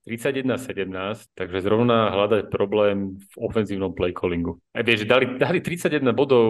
[0.05, 4.57] 31-17, takže zrovna hľadať problém v ofenzívnom play callingu.
[4.73, 6.47] Aj vieš, dali, dali 31 bodov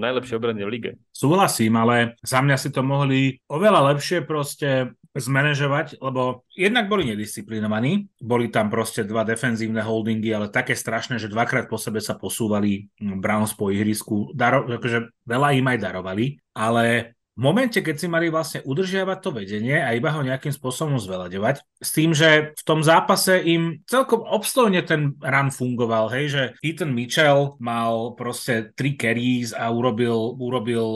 [0.00, 0.90] najlepšie obrane v lige.
[1.12, 8.12] Súhlasím, ale za mňa si to mohli oveľa lepšie proste zmanéžovať, lebo jednak boli nedisciplinovaní,
[8.20, 12.92] boli tam proste dva defenzívne holdingy, ale také strašné, že dvakrát po sebe sa posúvali
[13.00, 18.32] Browns po ihrisku, daro, akože veľa im aj darovali, ale v momente, keď si mali
[18.32, 22.80] vlastne udržiavať to vedenie a iba ho nejakým spôsobom zvelaďovať, s tým, že v tom
[22.80, 29.52] zápase im celkom obstojne ten run fungoval, hej, že Ethan Mitchell mal proste 3 carries
[29.52, 30.88] a urobil, urobil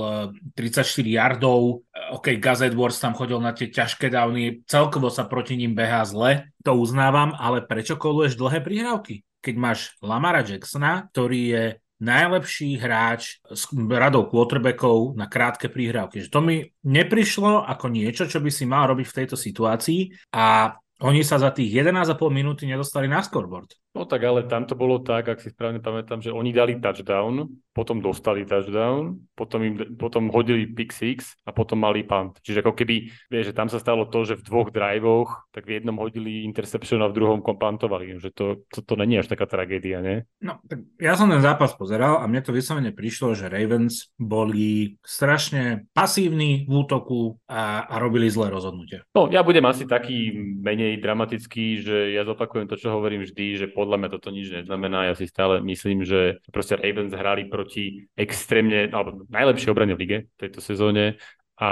[0.56, 5.28] 34 eh, yardov, eh, OK, Gus Edwards tam chodil na tie ťažké dávny, celkovo sa
[5.28, 9.28] proti ním behá zle, to uznávam, ale prečo koluješ dlhé prihrávky?
[9.44, 11.64] Keď máš Lamara Jacksona, ktorý je
[12.00, 16.26] najlepší hráč s radou quarterbackov na krátke príhrávky.
[16.26, 20.74] Že to mi neprišlo ako niečo, čo by si mal robiť v tejto situácii a
[21.00, 23.72] oni sa za tých 11,5 minúty nedostali na scoreboard.
[23.90, 27.50] No tak ale tam to bolo tak, ak si správne pamätám, že oni dali touchdown,
[27.74, 32.38] potom dostali touchdown, potom, im, potom hodili pick six a potom mali punt.
[32.38, 35.82] Čiže ako keby, vieš, že tam sa stalo to, že v dvoch drivoch, tak v
[35.82, 38.22] jednom hodili interception a v druhom kompantovali.
[38.22, 40.22] Že to, to, to není až taká tragédia, nie?
[40.38, 45.02] No, tak ja som ten zápas pozeral a mne to vyslovene prišlo, že Ravens boli
[45.02, 49.02] strašne pasívni v útoku a, a robili zlé rozhodnutie.
[49.18, 50.30] No, ja budem asi taký
[50.62, 55.08] menej dramatický, že ja zopakujem to, čo hovorím vždy, že podľa mňa toto nič neznamená.
[55.08, 60.18] Ja si stále myslím, že proste Ravens hrali proti extrémne, alebo najlepšie obrane v lige
[60.36, 61.16] v tejto sezóne
[61.60, 61.70] a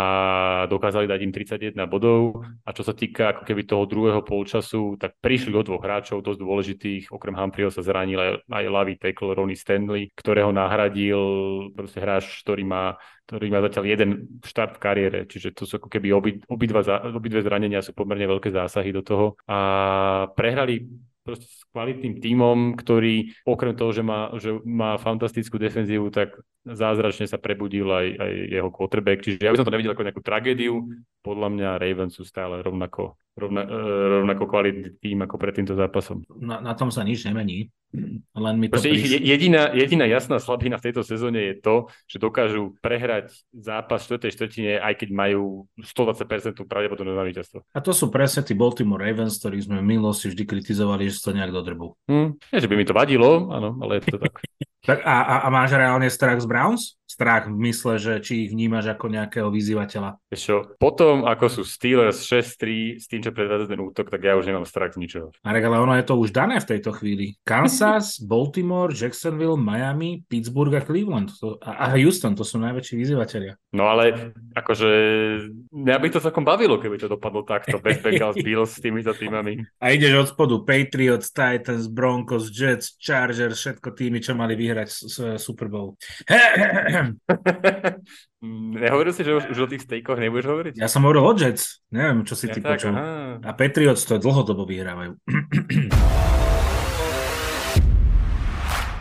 [0.69, 2.45] dokázali dať im 31 bodov.
[2.69, 6.41] A čo sa týka ako keby toho druhého polčasu, tak prišli o dvoch hráčov dosť
[6.45, 7.05] dôležitých.
[7.09, 11.21] Okrem Humphreyo sa zranil aj, aj Lavy tackle Ronnie Stanley, ktorého nahradil
[11.73, 15.93] proste hráč, ktorý má ktorý má zatiaľ jeden štart v kariére, čiže to sú ako
[15.93, 20.89] keby obi, obidve zranenia sú pomerne veľké zásahy do toho a prehrali
[21.29, 27.29] proste s kvalitným tímom, ktorý okrem toho, že má, že má fantastickú defenzívu, tak zázračne
[27.29, 29.21] sa prebudil aj, aj jeho quarterback.
[29.21, 30.89] Čiže ja by som to nevidel ako nejakú tragédiu.
[31.21, 33.77] Podľa mňa Ravens sú stále rovnako, rovna, e,
[34.25, 36.25] rovnako kvalitný tým ako pred týmto zápasom.
[36.41, 37.69] Na, na tom sa nič nemení.
[38.37, 42.77] Len mi to ich jediná, jediná jasná slabina v tejto sezóne je to, že dokážu
[42.85, 44.29] prehrať zápas v 4.
[44.29, 47.65] štvrtine, aj keď majú 120% pravdepodobné na víťazstvo.
[47.73, 51.33] A to sú presne tí Baltimore Ravens, ktorých sme v minulosti vždy kritizovali, že to
[51.33, 51.97] nejak dodrbú.
[52.13, 54.35] Hm, nie, že by mi to vadilo, áno, ale je to tak.
[54.89, 56.98] tak a, a, a máš reálne strach z Browns?
[57.19, 60.23] Strach v mysle, že či ich vnímaš ako nejakého vyzývateľa?
[60.31, 64.47] Čo, potom, ako sú Steelers 6-3 s tým, čo predvádza ten útok, tak ja už
[64.47, 65.35] nemám strach z ničoho.
[65.43, 67.35] Marek, ale ono je to už dané v tejto chvíli.
[67.43, 71.35] Kansas, Baltimore, Jacksonville, Miami, Pittsburgh a Cleveland.
[71.43, 73.59] To, a, Houston, to sú najväčší vyzývateľia.
[73.75, 74.91] No ale akože
[75.75, 79.59] mňa by to celkom bavilo, keby to dopadlo takto, bez Bengals, Bills s týmito týmami.
[79.83, 84.87] A ideš od spodu Patriots, Titans, Broncos, Jets, Chargers, všetko týmy, čo mali vyhrať
[85.43, 85.99] Super Bowl.
[88.79, 90.73] Nehovoril si, že už, už o tých stejkoch nebudeš hovoriť?
[90.79, 91.83] Ja som hovoril o Jets.
[91.91, 92.95] Neviem, čo si ja ty tak, počul.
[92.95, 93.43] Aha.
[93.43, 95.19] A Patriots to dlhodobo vyhrávajú.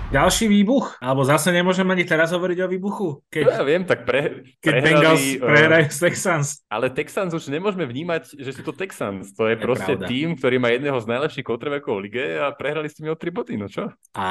[0.08, 0.96] Ďalší výbuch?
[1.04, 3.08] Alebo zase nemôžeme ani teraz hovoriť o výbuchu?
[3.28, 6.48] Keď, ja viem, tak pre, keď prehrali, Bengals eh, prehrajú s Texans.
[6.72, 9.36] Ale Texans už nemôžeme vnímať, že sú to Texans.
[9.36, 10.08] To je, je proste pravda.
[10.08, 13.36] tým, ktorý má jedného z najlepších quarterbackov v lige a prehrali s tými o tri
[13.36, 13.92] body, no čo?
[14.16, 14.26] A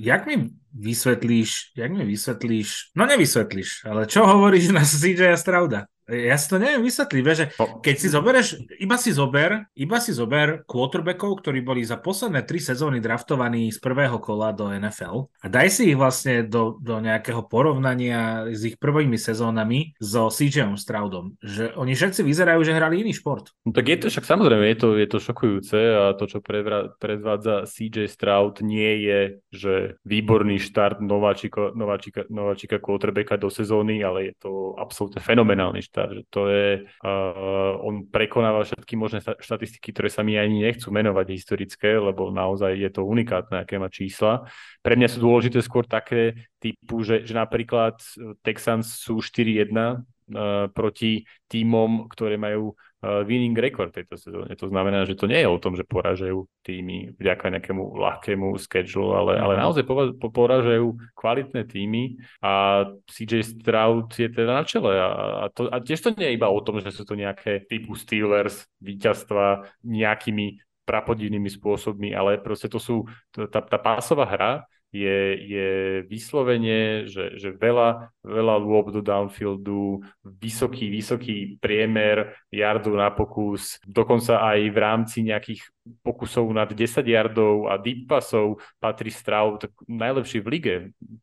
[0.00, 5.92] jak mi vysvetlíš, jak mi vysvetlíš, no nevysvetlíš, ale čo hovoríš na CJ Strauda?
[6.08, 7.44] Ja si to neviem vysvetliť, že
[7.84, 8.48] keď si zoberieš,
[8.80, 13.76] iba si zober, iba si zober quarterbackov, ktorí boli za posledné tri sezóny draftovaní z
[13.76, 18.80] prvého kola do NFL a daj si ich vlastne do, do nejakého porovnania s ich
[18.80, 23.52] prvými sezónami so CJ Stroudom, že oni všetci vyzerajú, že hrali iný šport.
[23.68, 26.88] No tak je to však samozrejme, je to, je to šokujúce a to, čo predvra,
[26.96, 29.20] predvádza CJ Stroud nie je,
[29.52, 29.72] že
[30.08, 36.22] výborný štart nováčika, nováčika, nováčika quarterbacka do sezóny, ale je to absolútne fenomenálny štart že
[36.30, 41.98] to je, uh, on prekonáva všetky možné štatistiky, ktoré sa mi ani nechcú menovať historické,
[41.98, 44.46] lebo naozaj je to unikátne, aké má čísla.
[44.86, 47.98] Pre mňa sú dôležité skôr také typu, že, že napríklad
[48.46, 54.50] Texans sú 4-1 uh, proti týmom, ktoré majú Eh, winning record tejto sezóne.
[54.58, 59.14] To znamená, že to nie je o tom, že poražajú týmy vďaka nejakému ľahkému schedule,
[59.14, 59.60] ale, ale mhm.
[59.62, 59.84] naozaj
[60.18, 64.98] poražajú kvalitné týmy a CJ Stroud je teda na čele.
[64.98, 67.62] A, a, to, a tiež to nie je iba o tom, že sú to nejaké
[67.70, 70.58] typu Steelers, víťazstva nejakými
[70.88, 74.52] prapodivnými spôsobmi, ale proste to sú, tá, tá pásová hra
[74.88, 75.68] je, je
[76.08, 84.40] vyslovene, že, že veľa, veľa lôb do downfieldu, vysoký, vysoký priemer jardu na pokus, dokonca
[84.40, 85.60] aj v rámci nejakých
[86.00, 90.74] pokusov nad 10 yardov a deep passov patrí Stroud najlepší v lige.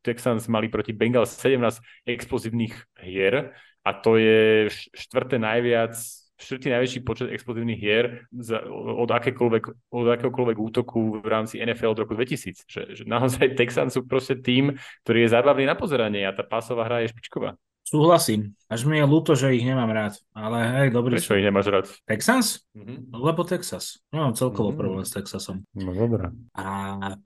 [0.02, 3.50] Texans mali proti Bengals 17 explozívnych hier
[3.86, 5.94] a to je štvrté najviac
[6.36, 12.00] štvrtý najväčší počet explozívnych hier za, od, akékoľvek, od akéhokoľvek útoku v rámci NFL od
[12.04, 12.68] roku 2000.
[12.68, 16.84] Že, že naozaj Texans sú proste tým, ktorý je zábavný na pozeranie a tá pásová
[16.84, 17.56] hra je špičková.
[17.86, 18.58] Súhlasím.
[18.66, 20.18] Až mi je ľúto, že ich nemám rád.
[20.34, 21.22] Ale hej, dobrý.
[21.22, 21.86] Prečo ich nemáš rád?
[22.02, 22.66] Texans?
[22.74, 23.14] Mm-hmm.
[23.14, 24.02] Lebo Texas.
[24.10, 24.82] Nemám celkovo mm-hmm.
[24.82, 25.62] problém s Texasom.
[25.70, 26.34] No dobré.
[26.58, 26.66] A,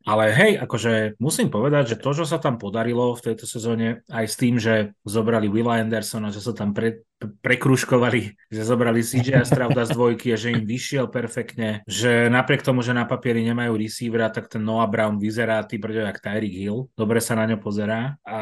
[0.05, 4.27] ale hej, akože musím povedať, že to, čo sa tam podarilo v tejto sezóne, aj
[4.29, 9.89] s tým, že zobrali Willa Andersona, že sa tam pre, prekruškovali, že zobrali CJ Strauda
[9.89, 14.29] z dvojky a že im vyšiel perfektne, že napriek tomu, že na papieri nemajú receivera,
[14.29, 16.89] tak ten Noah Brown vyzerá ty brďo jak Tyreek Hill.
[16.97, 18.21] Dobre sa na ňo pozerá.
[18.29, 18.41] A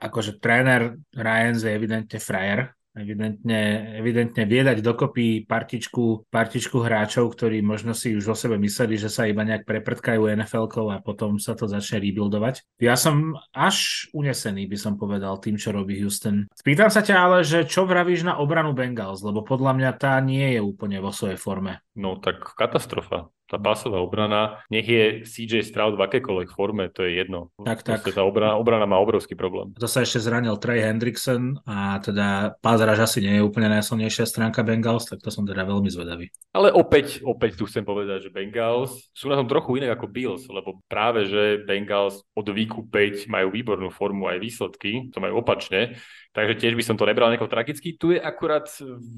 [0.00, 1.00] akože tréner
[1.38, 3.60] Ryans je evidentne frajer, evidentne,
[4.02, 9.30] evidentne viedať dokopy partičku, partičku hráčov, ktorí možno si už o sebe mysleli, že sa
[9.30, 12.66] iba nejak preprtkajú nfl a potom sa to začne rebuildovať.
[12.82, 16.50] Ja som až unesený, by som povedal, tým, čo robí Houston.
[16.58, 20.58] Spýtam sa ťa ale, že čo vravíš na obranu Bengals, lebo podľa mňa tá nie
[20.58, 21.80] je úplne vo svojej forme.
[21.94, 27.16] No tak katastrofa tá pásová obrana, nech je CJ Stroud v akékoľvek forme, to je
[27.16, 27.48] jedno.
[27.64, 28.04] Tak, tak.
[28.04, 29.72] Tá obrana, obrana má obrovský problém.
[29.80, 34.60] To sa ešte zranil Trey Hendrickson a teda pázraž asi nie je úplne najsilnejšia stránka
[34.60, 36.28] Bengals, tak to som teda veľmi zvedavý.
[36.52, 40.44] Ale opäť, opäť tu chcem povedať, že Bengals sú na tom trochu inak ako Bills,
[40.52, 45.96] lebo práve, že Bengals od výku 5 majú výbornú formu aj výsledky, to majú opačne,
[46.32, 47.96] takže tiež by som to nebral nejako tragicky.
[47.96, 48.68] Tu je akurát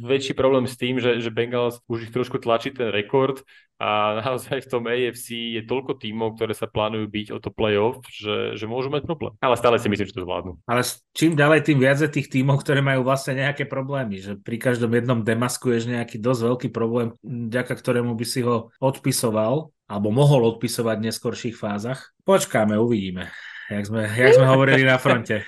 [0.01, 3.43] väčší problém s tým, že, že Bengals už ich trošku tlačí ten rekord
[3.81, 8.05] a naozaj v tom AFC je toľko tímov, ktoré sa plánujú byť o to playoff,
[8.13, 9.33] že, že môžu mať problém.
[9.41, 10.61] Ale stále si myslím, že to zvládnu.
[10.69, 10.85] Ale
[11.17, 14.93] čím ďalej, tým viac je tých tímov, ktoré majú vlastne nejaké problémy, že pri každom
[14.93, 20.97] jednom demaskuješ nejaký dosť veľký problém, vďaka ktorému by si ho odpisoval, alebo mohol odpisovať
[21.03, 22.15] v neskorších fázach.
[22.23, 23.33] Počkáme, uvidíme,
[23.67, 25.43] jak sme, jak sme hovorili na fronte.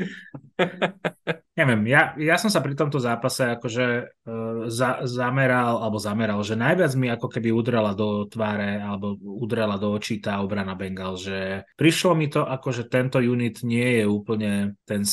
[1.53, 3.87] neviem, ja, ja som sa pri tomto zápase akože
[4.25, 9.77] uh, za, zameral, alebo zameral, že najviac mi ako keby udrela do tváre, alebo udrela
[9.77, 14.05] do očí tá obrana Bengal, že prišlo mi to ako, že tento unit nie je
[14.09, 15.05] úplne ten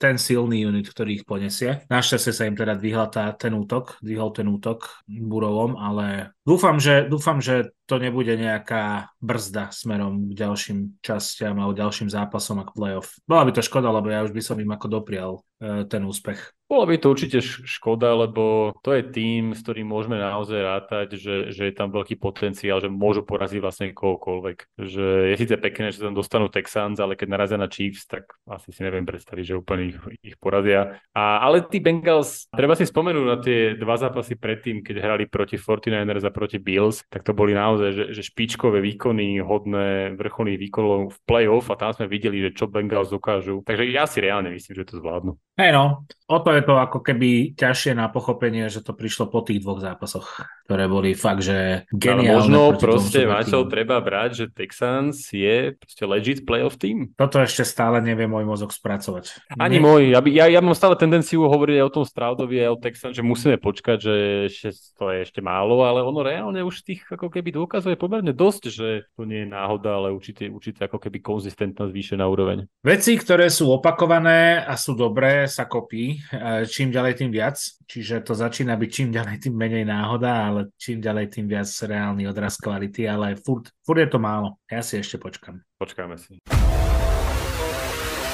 [0.00, 1.84] ten silný unit, ktorý ich poniesie.
[1.92, 7.04] Našťastie sa im teda dvihla tá, ten útok, dvihol ten útok Burovom, ale dúfam, že,
[7.08, 12.74] dúfam, že to nebude nejaká brzda smerom k ďalším častiam alebo ďalším zápasom a k
[12.74, 13.16] playoff.
[13.28, 16.55] Bola by to škoda, lebo ja už by som im ako doprial e, ten úspech.
[16.66, 21.54] Bola by to určite škoda, lebo to je tým, s ktorým môžeme naozaj rátať, že,
[21.54, 24.74] že je tam veľký potenciál, že môžu poraziť vlastne kohokoľvek.
[24.74, 28.74] Že je síce pekné, že tam dostanú Texans, ale keď narazia na Chiefs, tak asi
[28.74, 30.98] si neviem predstaviť, že úplne ich, ich porazia.
[31.14, 35.62] A, ale tí Bengals, treba si spomenúť na tie dva zápasy predtým, keď hrali proti
[35.62, 41.14] 49ers a proti Bills, tak to boli naozaj že, že špičkové výkony, hodné vrcholných výkonov
[41.14, 43.62] v playoff a tam sme videli, že čo Bengals dokážu.
[43.62, 45.38] Takže ja si reálne myslím, že to zvládnu.
[45.56, 49.60] Hej no, o to to ako keby ťažšie na pochopenie, že to prišlo po tých
[49.60, 52.30] dvoch zápasoch, ktoré boli fakt, že geniálne.
[52.30, 57.12] možno proste, Maťo, treba brať, že Texans je proste legit playoff team.
[57.18, 59.56] Toto ešte stále nevie môj mozog spracovať.
[59.58, 59.84] Ani Nie.
[59.84, 60.02] môj.
[60.14, 63.16] Ja, by, ja, ja mám stále tendenciu hovoriť aj o tom Stroudovi a o Texans,
[63.16, 64.14] že musíme počkať, že
[64.46, 68.62] ešte to je ešte málo, ale ono reálne už tých ako keby dôkazuje pomerne dosť,
[68.70, 72.68] že to nie je náhoda, ale určite, určite ako keby konzistentná zvýšená úroveň.
[72.84, 76.20] Veci, ktoré sú opakované a sú dobré, sa kopí,
[76.70, 77.58] čím ďalej tým viac,
[77.90, 82.28] čiže to začína byť čím ďalej tým menej náhoda, ale čím ďalej tým viac reálny
[82.30, 84.60] odraz kvality, ale furt, furt je to málo.
[84.70, 85.66] Ja si ešte počkam.
[85.82, 86.38] Počkáme si.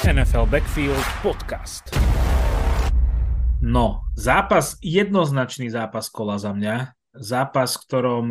[0.03, 1.89] NFL Backfield Podcast.
[3.63, 6.91] No, zápas, jednoznačný zápas kola za mňa.
[7.13, 8.25] Zápas, v ktorom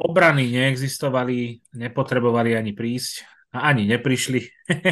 [0.00, 4.40] obrany neexistovali, nepotrebovali ani prísť a ani neprišli.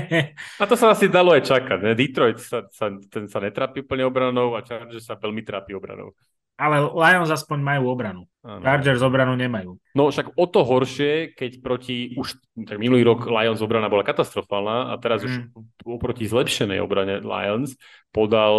[0.63, 1.79] a to sa asi dalo aj čakať.
[1.79, 1.93] Ne?
[1.95, 6.19] Detroit sa, sa, ten sa netrápi úplne obranou a Chargers sa veľmi trápi obranou.
[6.59, 8.27] Ale Lions aspoň majú obranu.
[8.43, 8.65] Ano.
[8.67, 9.79] Chargers obranu nemajú.
[9.95, 12.35] No však o to horšie, keď proti už
[12.67, 15.27] tak minulý rok Lions obrana bola katastrofálna a teraz mm.
[15.27, 15.33] už
[15.87, 17.79] oproti zlepšenej obrane Lions
[18.11, 18.57] podal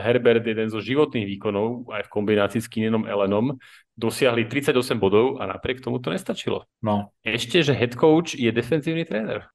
[0.00, 3.60] Herbert jeden zo životných výkonov aj v kombinácii s Kinenom Ellenom
[3.98, 6.70] dosiahli 38 bodov a napriek tomu to nestačilo.
[6.78, 7.10] No.
[7.26, 9.50] Ešte, že head coach je defenzívny tréner.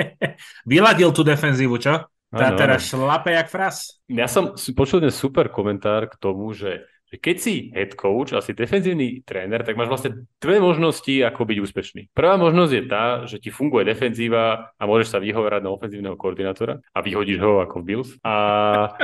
[0.70, 2.08] Vyladil tú defenzívu, čo?
[2.34, 4.00] Tá ano, teraz šlape jak fras.
[4.10, 6.82] Ja som počul ten super komentár k tomu, že
[7.18, 12.02] keď si head coach a defenzívny tréner, tak máš vlastne dve možnosti, ako byť úspešný.
[12.14, 16.80] Prvá možnosť je tá, že ti funguje defenzíva a môžeš sa vyhovorať na ofenzívneho koordinátora
[16.94, 18.10] a vyhodíš ho ako v Bills.
[18.22, 18.36] A,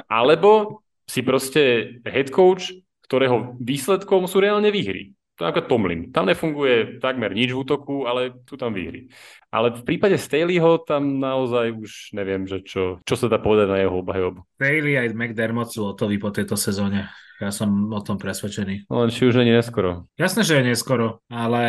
[0.06, 2.70] alebo si proste head coach
[3.10, 5.18] ktorého výsledkom sú reálne výhry.
[5.42, 6.14] To je ako Tomlin.
[6.14, 9.10] Tam nefunguje takmer nič v útoku, ale tu tam výhry.
[9.50, 13.82] Ale v prípade Staleyho tam naozaj už neviem, že čo, čo sa dá povedať na
[13.82, 14.46] jeho obhajobu.
[14.60, 17.10] Staley aj McDermott sú hotoví po tejto sezóne.
[17.40, 18.92] Ja som o tom presvedčený.
[18.92, 20.04] No, len či už nie neskoro.
[20.20, 21.64] Jasné, že je neskoro, ale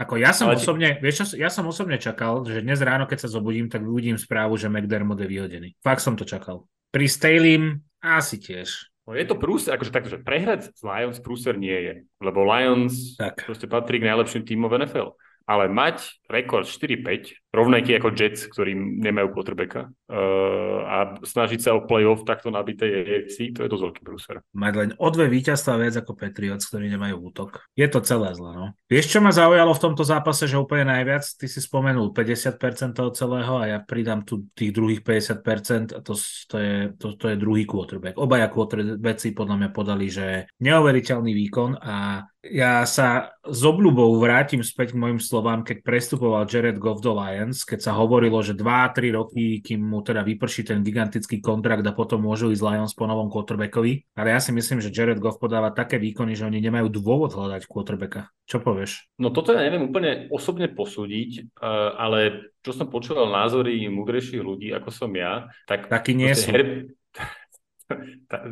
[0.00, 3.28] ako ja som ale osobne, vieš čo, ja som osobne čakal, že dnes ráno, keď
[3.28, 5.68] sa zobudím, tak uvidím správu, že McDermott je vyhodený.
[5.84, 6.64] Fakt som to čakal.
[6.88, 8.88] Pri Staleym asi tiež.
[9.04, 13.14] No je to prúser, akože takto, že prehrať z Lions prúser nie je, lebo Lions
[13.20, 13.44] tak.
[13.44, 15.14] proste patrí k najlepším týmom v NFL
[15.46, 21.86] ale mať rekord 4-5, rovnaký ako Jets, ktorí nemajú quarterbacka, uh, a snažiť sa o
[21.86, 24.36] playoff takto nabitej EFC, to je dosť veľký brúser.
[24.54, 27.66] Mať len o dve víťazstva viac ako Patriots, ktorí nemajú útok.
[27.74, 28.66] Je to celé zle, no.
[28.86, 31.26] Vieš, čo ma zaujalo v tomto zápase, že úplne najviac?
[31.26, 36.14] Ty si spomenul 50% toho celého a ja pridám tu tých druhých 50% a to,
[36.50, 38.18] to, je, to, to je druhý quarterback.
[38.18, 44.94] Obaja quarterbacki podľa mňa podali, že neuveriteľný výkon a ja sa s obľubou vrátim späť
[44.94, 45.82] k mojim slovám, keď
[46.16, 50.64] prestupoval Jared Goff do Lions, keď sa hovorilo, že 2-3 roky, kým mu teda vyprší
[50.64, 54.16] ten gigantický kontrakt a potom môžu ísť Lions po novom quarterbackovi.
[54.16, 57.68] Ale ja si myslím, že Jared Goff podáva také výkony, že oni nemajú dôvod hľadať
[57.68, 58.32] quarterbacka.
[58.48, 59.12] Čo povieš?
[59.20, 64.72] No toto ja neviem úplne osobne posúdiť, eh, ale čo som počúval názory múdrejších ľudí,
[64.72, 65.92] ako som ja, tak...
[65.92, 66.48] Taký nie sú.
[66.48, 66.88] Her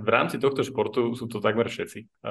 [0.05, 2.23] v rámci tohto športu sú to takmer všetci.
[2.23, 2.31] Uh,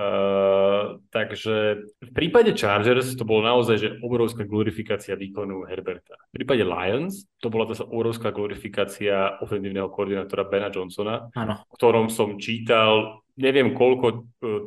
[1.10, 6.20] takže v prípade Chargers to bolo naozaj že obrovská glorifikácia výkonu Herberta.
[6.36, 11.64] V prípade Lions to bola zase obrovská glorifikácia ofenzívneho koordinátora Bena Johnsona, ano.
[11.74, 14.18] ktorom som čítal neviem koľko e,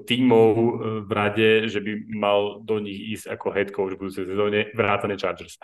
[0.02, 0.64] tímov e,
[1.07, 5.14] v rade, že by mal do nich ísť ako head coach v budúcej sezóne, vrátane
[5.14, 5.55] Chargers.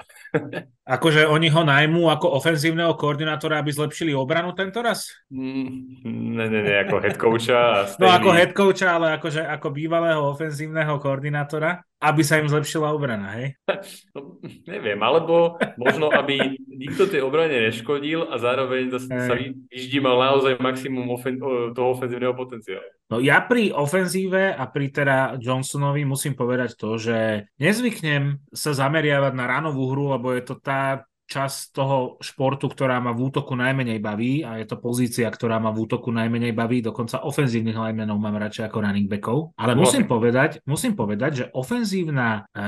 [0.96, 5.10] akože oni ho najmú ako ofenzívneho koordinátora, aby zlepšili obranu tento raz?
[5.34, 6.06] Mm,
[6.38, 7.90] ne, ne, ne, ako head coacha.
[7.98, 11.82] no ako head coacha, ale akože ako bývalého ofenzívneho koordinátora.
[12.02, 13.46] Aby sa im zlepšila obrana, hej?
[14.12, 14.36] No,
[14.68, 19.34] neviem, alebo možno, aby nikto tej obrane neškodil a zároveň sa
[19.72, 21.40] vyždímal naozaj maximum ofen-
[21.72, 22.84] toho ofenzívneho potenciálu.
[23.08, 29.32] No ja pri ofenzíve a pri teda Johnsonovi musím povedať to, že nezvyknem sa zameriavať
[29.32, 33.98] na ránovú hru, lebo je to tá časť toho športu, ktorá ma v útoku najmenej
[34.02, 38.36] baví a je to pozícia, ktorá ma v útoku najmenej baví, dokonca ofenzívnych linemenov mám
[38.36, 39.56] radšej ako running backov.
[39.56, 42.62] Ale musím povedať, musím povedať, že ofenzívna uh,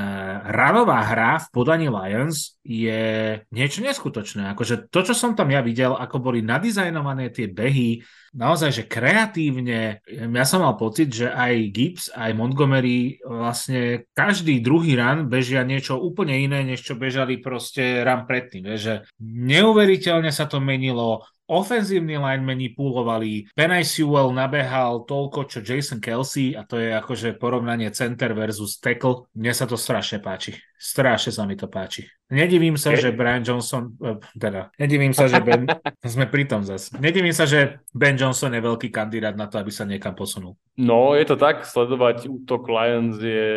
[0.49, 4.49] ranová hra v podaní Lions je niečo neskutočné.
[4.57, 8.01] Akože to, čo som tam ja videl, ako boli nadizajnované tie behy,
[8.35, 14.99] naozaj, že kreatívne, ja som mal pocit, že aj Gibbs, aj Montgomery vlastne každý druhý
[14.99, 18.75] run bežia niečo úplne iné, než čo bežali proste run predtým.
[18.75, 26.57] Že neuveriteľne sa to menilo, ofenzívni linemeni púlovali, Penay Sewell nabehal toľko, čo Jason Kelsey
[26.57, 29.29] a to je akože porovnanie center versus tackle.
[29.37, 30.57] Mne sa to strašne páči.
[30.75, 32.05] Strašne sa mi to páči.
[32.33, 35.69] Nedivím sa, že Brian Johnson, e, teda, nedivím sa, že Ben,
[36.05, 36.97] sme pri tom zase.
[36.97, 40.57] Nedivím sa, že Ben Johnson je veľký kandidát na to, aby sa niekam posunul.
[40.75, 43.53] No, je to tak, sledovať útok Lions je,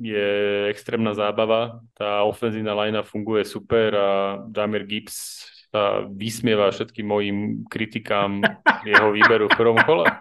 [0.00, 0.28] je
[0.70, 1.82] extrémna zábava.
[1.92, 4.08] Tá ofenzívna linea funguje super a
[4.48, 7.36] Damir Gibbs sa vysmieva všetkým mojim
[7.68, 8.40] kritikám
[8.88, 10.08] jeho výberu v prvom kole.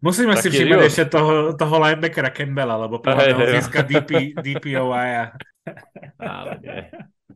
[0.00, 5.08] Musíme tak si všimnúť ešte toho, toho linebackera Campbella, lebo podľa hey, získa DP, DPOI
[5.12, 5.24] a...
[6.16, 6.80] Ale nie.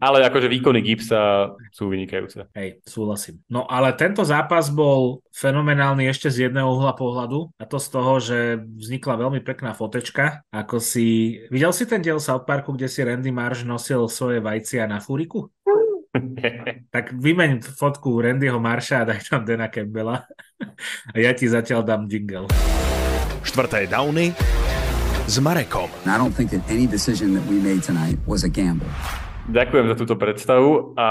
[0.01, 2.51] Ale akože výkony Gipsa sú vynikajúce.
[2.53, 3.41] Hej, súhlasím.
[3.47, 8.13] No ale tento zápas bol fenomenálny ešte z jedného uhla pohľadu a to z toho,
[8.19, 11.39] že vznikla veľmi pekná fotečka, ako si...
[11.49, 15.49] Videl si ten diel South Parku, kde si Randy Marsh nosil svoje vajcia na fúriku?
[16.95, 20.30] tak vymeň fotku Randyho Marša a daj tam Dana Campbella.
[21.11, 22.47] a ja ti zatiaľ dám jingle.
[23.42, 24.30] Štvrté downy
[25.26, 25.90] s Marekom.
[26.07, 28.86] I don't think that any decision that we made tonight was a gamble.
[29.45, 31.11] Ďakujem za túto predstavu, a,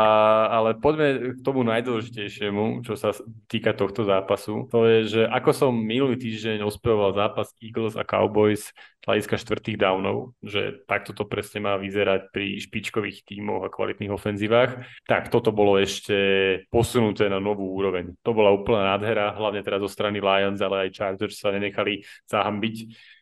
[0.50, 3.14] ale poďme k tomu najdôležitejšiemu, čo sa
[3.46, 4.66] týka tohto zápasu.
[4.74, 9.78] To je, že ako som minulý týždeň ospevoval zápas Eagles a Cowboys z hľadiska štvrtých
[9.78, 15.54] downov, že takto to presne má vyzerať pri špičkových tímoch a kvalitných ofenzívach, tak toto
[15.54, 16.18] bolo ešte
[16.74, 18.18] posunuté na novú úroveň.
[18.26, 22.76] To bola úplná nádhera, hlavne teraz zo strany Lions, ale aj Chargers sa nenechali zahambiť.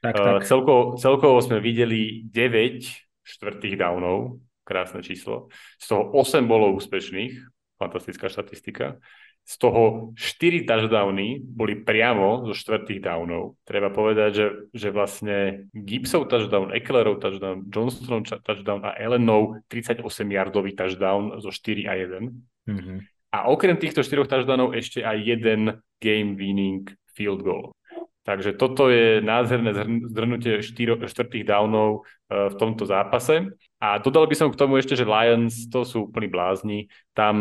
[0.08, 0.40] Tak, tak.
[0.40, 4.40] Uh, celkovo, celkovo sme videli 9 štvrtých downov,
[4.72, 5.52] krásne číslo.
[5.76, 7.44] Z toho 8 bolo úspešných,
[7.76, 8.96] fantastická štatistika.
[9.44, 13.60] Z toho 4 touchdowny boli priamo zo štvrtých downov.
[13.68, 21.42] Treba povedať, že, že vlastne Gibsov touchdown, Ecklerov touchdown, Johnstonov touchdown a Ellenov 38-yardový touchdown
[21.44, 22.32] zo 4 a 1.
[22.70, 22.98] Mm-hmm.
[23.34, 27.74] A okrem týchto 4 touchdownov ešte aj jeden game winning field goal.
[28.22, 29.74] Takže toto je nádherné
[30.14, 33.50] zhrnutie štyro, štvrtých downov uh, v tomto zápase.
[33.82, 36.86] A dodal by som k tomu ešte, že Lions to sú úplní blázni.
[37.18, 37.34] Tam,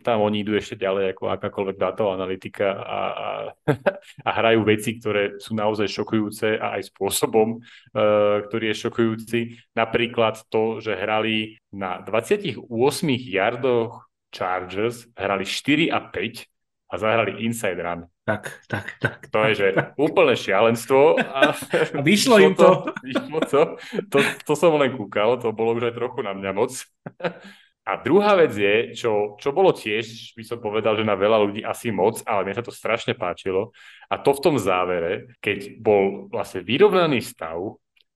[0.00, 3.28] tam oni idú ešte ďalej ako akákoľvek dátová analytika a, a,
[4.28, 9.38] a hrajú veci, ktoré sú naozaj šokujúce a aj spôsobom, uh, ktorý je šokujúci.
[9.76, 12.64] Napríklad to, že hrali na 28
[13.28, 16.48] yardoch Chargers, hrali 4 a 5
[16.90, 18.08] a zahrali inside run.
[18.24, 19.28] Tak, tak, tak.
[19.28, 19.68] To je, že
[20.00, 21.20] úplné šialenstvo.
[21.20, 22.88] A, a vyšlo im to.
[23.04, 23.60] Vyšlo to.
[24.08, 24.18] to.
[24.48, 26.72] To som len kúkal, to bolo už aj trochu na mňa moc.
[27.84, 31.60] A druhá vec je, čo, čo bolo tiež, by som povedal, že na veľa ľudí
[31.60, 33.76] asi moc, ale mne sa to strašne páčilo.
[34.08, 37.60] A to v tom závere, keď bol vlastne vyrovnaný stav,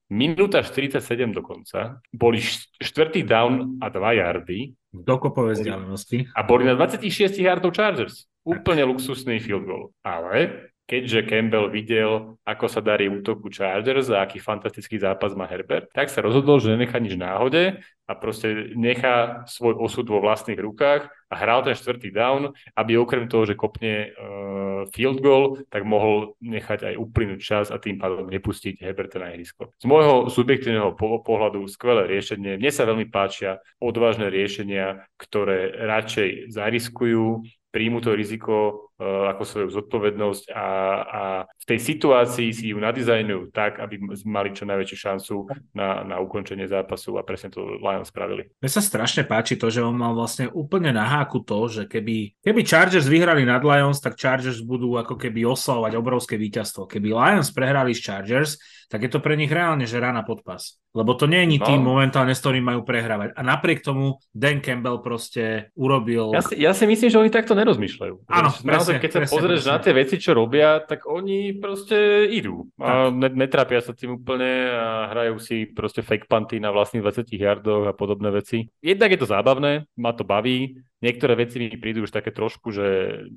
[0.08, 1.04] minúta 47
[1.36, 2.40] dokonca, boli
[2.80, 4.72] štvrtý down a dva yardy.
[4.88, 6.32] Dokopové vzdialenosti.
[6.32, 8.24] A boli na 26 yardov Chargers.
[8.48, 9.92] Úplne luxusný field goal.
[10.00, 15.92] Ale keďže Campbell videl, ako sa darí útoku Chargers a aký fantastický zápas má Herbert,
[15.92, 17.76] tak sa rozhodol, že nenechá nič náhode
[18.08, 23.28] a proste nechá svoj osud vo vlastných rukách a hral ten štvrtý down, aby okrem
[23.28, 28.32] toho, že kopne uh, field goal, tak mohol nechať aj uplynúť čas a tým pádom
[28.32, 29.76] nepustiť Herberta na ihrisko.
[29.76, 32.56] Z môjho subjektívneho pohľadu skvelé riešenie.
[32.56, 40.50] Mne sa veľmi páčia odvážne riešenia, ktoré radšej zariskujú, príjmu to riziko ako svoju zodpovednosť
[40.50, 40.68] a,
[41.06, 45.34] a v tej situácii si ju nadizajnujú tak, aby mali čo najväčšiu šancu
[45.70, 48.50] na, na ukončenie zápasu a presne to Lions spravili.
[48.58, 52.34] Mne sa strašne páči to, že on mal vlastne úplne na háku to, že keby,
[52.42, 56.90] keby Chargers vyhrali nad Lions, tak Chargers budú ako keby oslavovať obrovské víťazstvo.
[56.90, 60.80] Keby Lions prehrali s Chargers, tak je to pre nich reálne, že rána podpas.
[60.96, 61.68] Lebo to nie je no.
[61.68, 63.36] tým momentálne, s ktorým majú prehrávať.
[63.36, 66.32] A napriek tomu Dan Campbell proste urobil...
[66.32, 68.24] Ja si, ja si myslím, že oni takto nerozmýšľajú.
[68.32, 68.48] Áno,
[68.88, 69.72] naozaj keď sa presne, pozrieš presne.
[69.76, 72.64] na tie veci, čo robia, tak oni proste idú.
[72.80, 77.84] A netrápia sa tým úplne a hrajú si proste fake panty na vlastných 20 yardoch
[77.84, 78.66] a podobné veci.
[78.80, 82.86] Jednak je to zábavné, ma to baví, Niektoré veci mi prídu už také trošku, že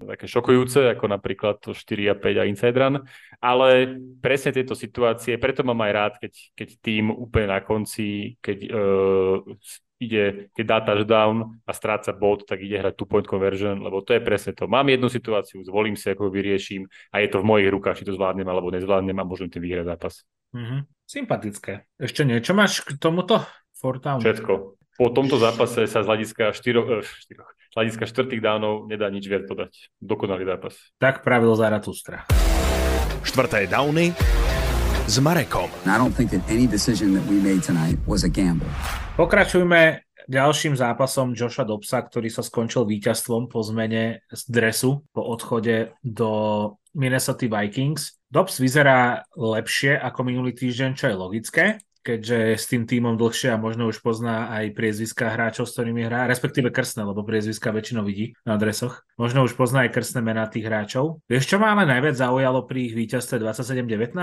[0.02, 2.96] také šokujúce, ako napríklad to 4 a 5 a Inside Run,
[3.38, 8.58] ale presne tieto situácie, preto mám aj rád, keď, keď tým úplne na konci, keď
[8.66, 9.38] uh,
[10.02, 14.22] ide, keď dá touchdown a stráca bod, tak ide hrať two-point conversion, lebo to je
[14.26, 14.66] presne to.
[14.66, 18.18] Mám jednu situáciu, zvolím si, ako vyrieším a je to v mojich rukách, či to
[18.18, 20.26] zvládnem alebo nezvládnem a môžem tým vyhrať zápas.
[20.58, 20.80] Mm-hmm.
[21.06, 21.74] Sympatické.
[22.02, 23.46] Ešte niečo máš k tomuto?
[23.78, 24.20] Fortown?
[24.26, 24.82] Všetko.
[24.98, 29.48] Po tomto zápase sa z hľadiska štyro, štyro, z hľadiska štvrtých dánov nedá nič viac
[29.48, 29.90] podať.
[29.98, 30.78] Dokonalý zápas.
[31.02, 32.28] Tak pravil Zaratustra.
[33.26, 34.14] Štvrté downy
[35.08, 35.72] s Marekom.
[35.90, 38.70] I don't think that any decision that we made tonight was a gamble.
[39.12, 45.92] Pokračujme ďalším zápasom Joša Dobsa, ktorý sa skončil víťazstvom po zmene z dresu po odchode
[46.00, 46.32] do
[46.96, 48.24] Minnesota Vikings.
[48.32, 51.66] Dobbs vyzerá lepšie ako minulý týždeň, čo je logické
[52.02, 56.26] keďže s tým týmom dlhšie a možno už pozná aj priezviska hráčov, s ktorými hrá,
[56.26, 59.06] respektíve krstné, lebo priezviska väčšinou vidí na adresoch.
[59.22, 61.22] Možno už pozná aj krstné mená tých hráčov.
[61.30, 64.18] Vieš, čo ma ale najviac zaujalo pri ich víťazstve 27-19?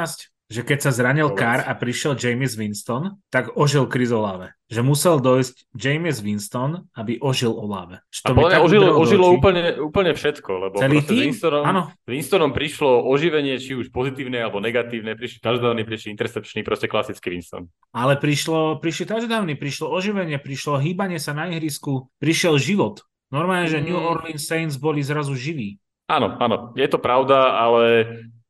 [0.48, 4.56] Že keď sa zranil Kár a prišiel James Winston, tak ožil Chris Olave.
[4.72, 8.00] Že musel dojsť James Winston, aby ožil Olave.
[8.00, 8.60] a podľa mňa
[8.96, 11.28] ožilo, úplne, úplne všetko, lebo Celý tým?
[11.28, 11.82] Winstonom, Áno.
[12.08, 17.68] Winstonom prišlo oživenie, či už pozitívne alebo negatívne, prišli touchdowny, prišli intercepčný, proste klasický Winston.
[17.92, 23.04] Ale prišlo, prišli touchdowny, prišlo oživenie, prišlo hýbanie sa na ihrisku, prišiel život.
[23.28, 23.84] Normálne, že mm.
[23.84, 25.76] New Orleans Saints boli zrazu živí.
[26.08, 27.84] Áno, áno, je to pravda, ale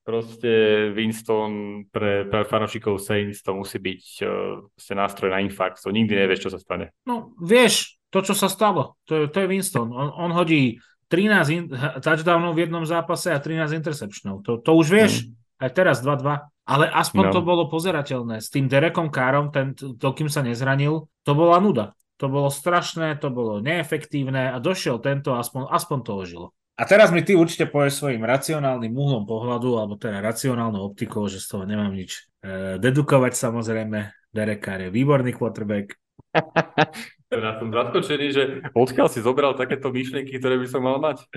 [0.08, 0.52] proste
[0.96, 6.48] Winston pre, pre fanúšikov Saints to musí byť uh, nástroj na infarkt, to nikdy nevieš,
[6.48, 6.96] čo sa stane.
[7.04, 9.92] No, vieš, to, čo sa stalo, to je, to je Winston.
[9.92, 10.80] On, on hodí
[11.12, 11.68] 13 in,
[12.00, 14.48] touchdownov v jednom zápase a 13 interceptionov.
[14.48, 15.68] To, to už vieš, mm.
[15.68, 16.24] aj teraz 2-2.
[16.68, 17.32] Ale aspoň no.
[17.32, 18.44] to bolo pozerateľné.
[18.44, 21.96] S tým Derekom Károm, ten, to, kým sa nezranil, to bola nuda.
[22.20, 26.46] To bolo strašné, to bolo neefektívne a došiel tento, aspoň, aspoň to ožilo.
[26.78, 31.42] A teraz mi ty určite povieš svojim racionálnym uhlom pohľadu, alebo teda racionálnou optikou, že
[31.42, 34.14] z toho nemám nič e, dedukovať samozrejme.
[34.30, 35.98] Derek Carr je výborný quarterback.
[37.28, 41.28] Ja som zaskočený, že odkiaľ si zobral takéto myšlienky, ktoré by som mal mať.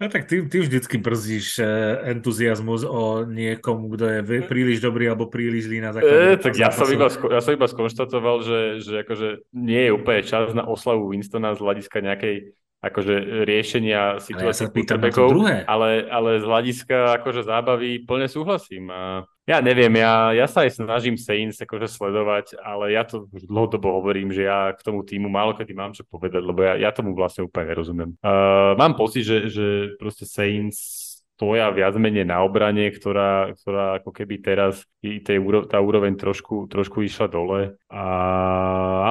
[0.00, 1.68] No tak ty, ty vždycky brzdíš e,
[2.16, 6.36] entuziasmus o niekomu, kto je príliš dobrý alebo príliš zlý na základe.
[6.36, 10.24] E, tak ja som, iba, ja som iba skonštatoval, že, že akože nie je úplne
[10.24, 16.44] čas na oslavu Winstona z hľadiska nejakej akože riešenia situácií ale, ja ale, ale z
[16.44, 18.92] hľadiska akože zábavy plne súhlasím.
[18.92, 23.46] A ja neviem, ja, ja sa aj snažím Saints akože sledovať, ale ja to už
[23.46, 26.90] dlhodobo hovorím, že ja k tomu týmu málo kedy mám čo povedať, lebo ja, ja
[26.90, 28.10] tomu vlastne úplne nerozumiem.
[28.20, 29.66] Uh, mám pocit, že, že
[29.96, 31.06] proste Saints
[31.36, 37.04] stoja viac menej na obrane, ktorá, ktorá ako keby teraz tej, tá úroveň trošku, trošku
[37.04, 37.76] išla dole.
[37.92, 38.04] A,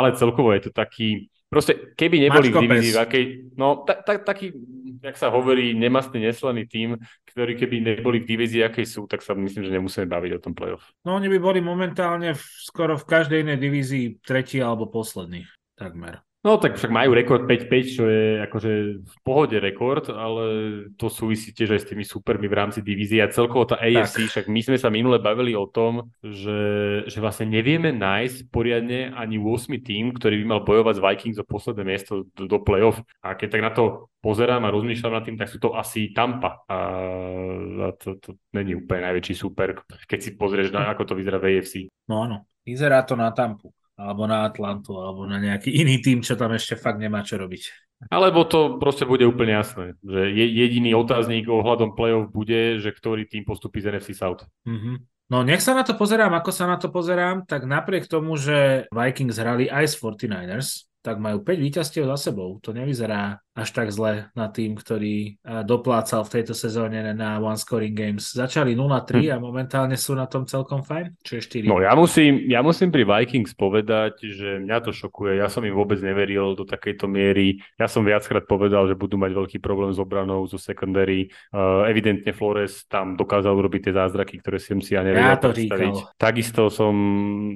[0.02, 3.24] ale celkovo je to taký, Proste, keby neboli v divízii, v akej,
[3.56, 4.52] no ta, ta, taký,
[5.00, 7.00] jak sa hovorí, nemastný, neslaný tým,
[7.32, 10.52] ktorý keby neboli v divízii, akej sú, tak sa myslím, že nemusíme baviť o tom
[10.52, 10.84] playoff.
[11.08, 15.48] No oni by boli momentálne v, skoro v každej inej divízii tretí alebo posledný,
[15.80, 16.20] takmer.
[16.46, 18.72] No tak však majú rekord 5-5, čo je akože
[19.02, 20.46] v pohode rekord, ale
[20.94, 24.30] to súvisí tiež aj s tými supermi v rámci divízie a celkovo tá AFC, tak.
[24.30, 26.62] však my sme sa minule bavili o tom, že,
[27.10, 31.50] že vlastne nevieme nájsť poriadne ani 8 tým, ktorý by mal bojovať s Vikings o
[31.50, 33.02] posledné miesto do, do play-off.
[33.26, 36.62] A keď tak na to pozerám a rozmýšľam nad tým, tak sú to asi Tampa.
[36.70, 41.42] A, a to, to není úplne najväčší super, keď si pozrieš, na, ako to vyzerá
[41.42, 41.90] v AFC.
[42.06, 46.36] No áno, vyzerá to na Tampu alebo na Atlantu, alebo na nejaký iný tým, čo
[46.36, 47.96] tam ešte fakt nemá čo robiť.
[48.12, 53.48] Alebo to proste bude úplne jasné, že jediný otáznik ohľadom play-off bude, že ktorý tým
[53.48, 54.44] postupí z NFC South.
[54.68, 54.96] Mm-hmm.
[55.32, 58.86] No nech sa na to pozerám, ako sa na to pozerám, tak napriek tomu, že
[58.94, 60.68] Vikings hrali aj s 49ers,
[61.02, 62.62] tak majú 5 víťazstiev za sebou.
[62.62, 67.96] To nevyzerá až tak zle na tým, ktorý doplácal v tejto sezóne na one scoring
[67.96, 68.36] games.
[68.36, 69.32] Začali 0-3 hm.
[69.32, 71.72] a momentálne sú na tom celkom fajn, čo je 4.
[71.72, 75.40] No ja musím, ja musím pri Vikings povedať, že mňa to šokuje.
[75.40, 77.64] Ja som im vôbec neveril do takejto miery.
[77.80, 81.32] Ja som viackrát povedal, že budú mať veľký problém s obranou, zo secondary.
[81.56, 85.56] Uh, evidentne Flores tam dokázal urobiť tie zázraky, ktoré som si ja nevedel ja to
[85.56, 85.96] predstaviť.
[85.96, 86.18] Říkal.
[86.20, 86.94] Takisto som,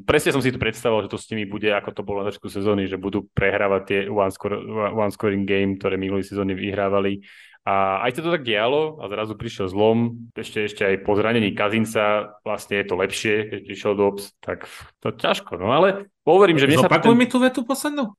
[0.08, 2.48] presne som si to predstavoval, že to s nimi bude, ako to bolo na začiatku
[2.48, 4.56] sezóny, že budú prehrávať tie one, score,
[4.96, 7.26] one scoring game, ktoré minulý sezóny vyhrávali
[7.66, 11.54] A aj sa to tak dialo a zrazu prišiel zlom, ešte, ešte aj po zranení
[11.58, 14.70] Kazinca vlastne je to lepšie, keď prišiel Dobbs, tak
[15.02, 17.20] to ťažko, no ale hovorím, že mne Zopakuj sa...
[17.20, 18.16] mi tú vetu poslednú.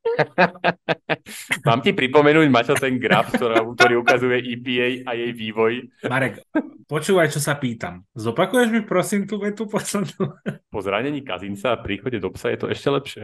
[1.67, 5.73] Mám ti pripomenúť, Maťo, ten graf, ktorý, ktorý ukazuje EPA a jej vývoj.
[6.07, 6.47] Marek,
[6.87, 8.07] počúvaj, čo sa pýtam.
[8.15, 10.31] Zopakuješ mi prosím tú vetu poslednú?
[10.71, 13.23] po zranení Kazinca a príchode Dobsa je to ešte lepšie.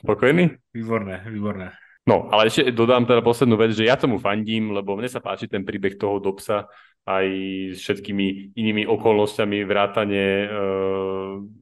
[0.00, 0.56] Spokojný?
[0.72, 1.85] Výborné, výborné.
[2.06, 5.50] No, ale ešte dodám teda poslednú vec, že ja tomu fandím, lebo mne sa páči
[5.50, 6.70] ten príbeh toho Dobsa
[7.06, 7.26] aj
[7.72, 10.46] s všetkými inými okolnostiami vrátane e,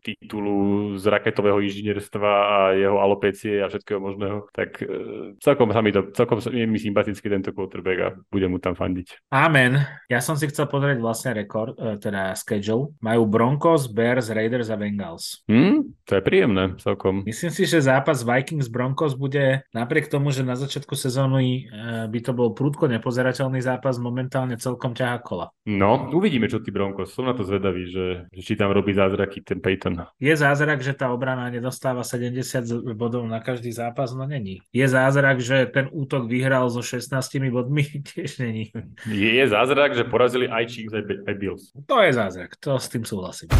[0.00, 0.56] titulu
[0.96, 6.08] z raketového inžinierstva a jeho alopecie a všetkého možného, tak e, celkom sa mi to,
[6.16, 9.28] celkom je mi sympatický tento quarterback a budem mu tam fandiť.
[9.28, 9.84] Amen.
[10.08, 12.96] Ja som si chcel pozrieť vlastne rekord, e, teda schedule.
[13.04, 15.44] Majú Broncos, Bears, Raiders a Bengals.
[15.44, 17.20] Hmm, to je príjemné celkom.
[17.28, 22.18] Myslím si, že zápas Vikings Broncos bude napriek tomu, že na začiatku sezóny e, by
[22.24, 25.50] to bol prúdko nepozerateľný zápas, momentálne celkom ťahá kola.
[25.66, 27.10] No, uvidíme, čo ty Broncos.
[27.10, 30.06] Som na to zvedavý, že, že či tam robí zázraky ten Peyton.
[30.22, 34.14] Je zázrak, že tá obrana nedostáva 70 bodov na každý zápas?
[34.14, 34.62] No není.
[34.70, 37.10] Je zázrak, že ten útok vyhral so 16
[37.50, 37.82] bodmi?
[38.14, 38.70] Tiež není.
[39.10, 41.74] Je, je zázrak, že porazili aj Chiefs, aj, aj Bills.
[41.90, 43.50] To je zázrak, to s tým súhlasím.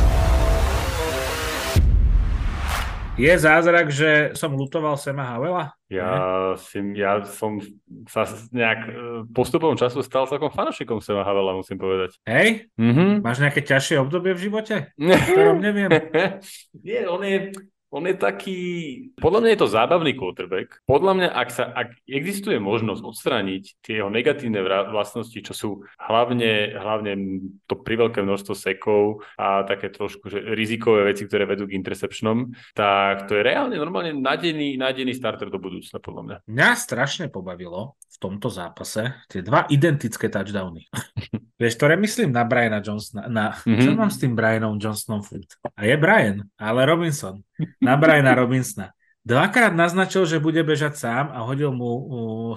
[3.14, 5.70] Je zázrak, že som lutoval Sema Havela?
[5.86, 7.62] Ja, si, ja som
[8.10, 8.92] sa nejak e,
[9.30, 12.18] postupom času stal celkom fanošikom Sema Havela, musím povedať.
[12.26, 12.66] Hej?
[12.74, 13.22] Mm-hmm.
[13.22, 14.74] Máš nejaké ťažšie obdobie v živote?
[15.30, 15.94] ktorom neviem.
[16.82, 17.54] Nie, on je,
[17.94, 18.60] on je taký,
[19.22, 20.82] podľa mňa je to zábavný quarterback.
[20.82, 24.58] Podľa mňa, ak, sa, ak existuje možnosť odstrániť tie jeho negatívne
[24.90, 25.70] vlastnosti, čo sú
[26.02, 27.12] hlavne, hlavne
[27.70, 33.30] to priveľké množstvo sekov a také trošku že rizikové veci, ktoré vedú k interceptionom, tak
[33.30, 36.36] to je reálne normálne nádejný, nádejný starter do budúcna, podľa mňa.
[36.50, 40.90] Mňa strašne pobavilo v tomto zápase tie dva identické touchdowny.
[41.54, 43.78] Vieš, ktoré myslím na Briana Johnsona, na, mm-hmm.
[43.78, 45.46] čo mám s tým Brianom Johnsonom furt?
[45.78, 47.38] A je Brian, ale Robinson.
[47.78, 48.90] Na Briana Robinsona.
[49.24, 51.96] Dvakrát naznačil, že bude bežať sám a hodil mu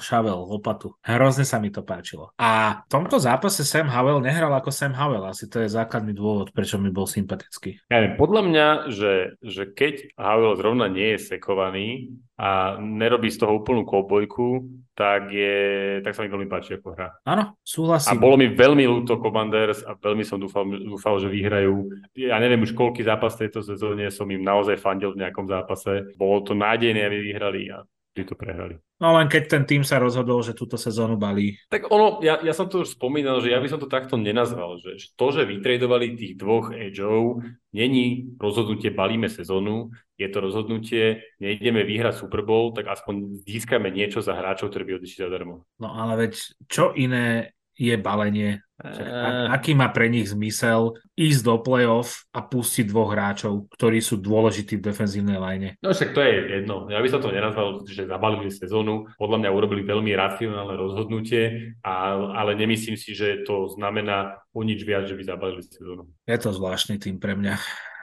[0.04, 1.00] Shavel lopatu.
[1.00, 2.36] Hrozne sa mi to páčilo.
[2.36, 5.32] A v tomto zápase Sam Howell nehral ako Sam Howell.
[5.32, 7.88] Asi to je základný dôvod, prečo mi bol sympatický.
[7.88, 13.58] Ja podľa mňa, že, že keď Howell zrovna nie je sekovaný, a nerobí z toho
[13.58, 14.62] úplnú kobojku,
[14.94, 15.58] tak, je,
[16.06, 17.10] tak sa mi veľmi páči ako hra.
[17.26, 18.14] Áno, súhlasím.
[18.14, 21.90] A bolo mi veľmi ľúto Commanders a veľmi som dúfal, dúfal, že vyhrajú.
[22.14, 26.14] Ja neviem už koľký zápas tejto sezóne som im naozaj fandil v nejakom zápase.
[26.14, 27.82] Bolo to nádejné, aby vyhrali a
[28.24, 28.80] to prehrali.
[28.98, 31.60] No len keď ten tým sa rozhodol, že túto sezónu balí.
[31.70, 34.82] Tak ono, ja, ja som to už spomínal, že ja by som to takto nenazval,
[34.82, 37.46] že to, že vytredovali tých dvoch edgeov,
[37.76, 44.26] není rozhodnutie balíme sezónu, je to rozhodnutie, nejdeme vyhrať Super Bowl, tak aspoň získame niečo
[44.26, 45.70] za hráčov, ktorí by odišli zadarmo.
[45.78, 46.34] No ale veď
[46.66, 52.86] čo iné je balenie a, aký má pre nich zmysel ísť do play-off a pustiť
[52.86, 55.70] dvoch hráčov, ktorí sú dôležití v defenzívnej line?
[55.82, 56.86] No však to je jedno.
[56.94, 59.10] Ja by som to nenazval, že zabalili sezónu.
[59.18, 65.10] Podľa mňa urobili veľmi racionálne rozhodnutie, ale nemyslím si, že to znamená o nič viac,
[65.10, 66.06] že by zabalili sezónu.
[66.30, 67.58] Je to zvláštny tým pre mňa.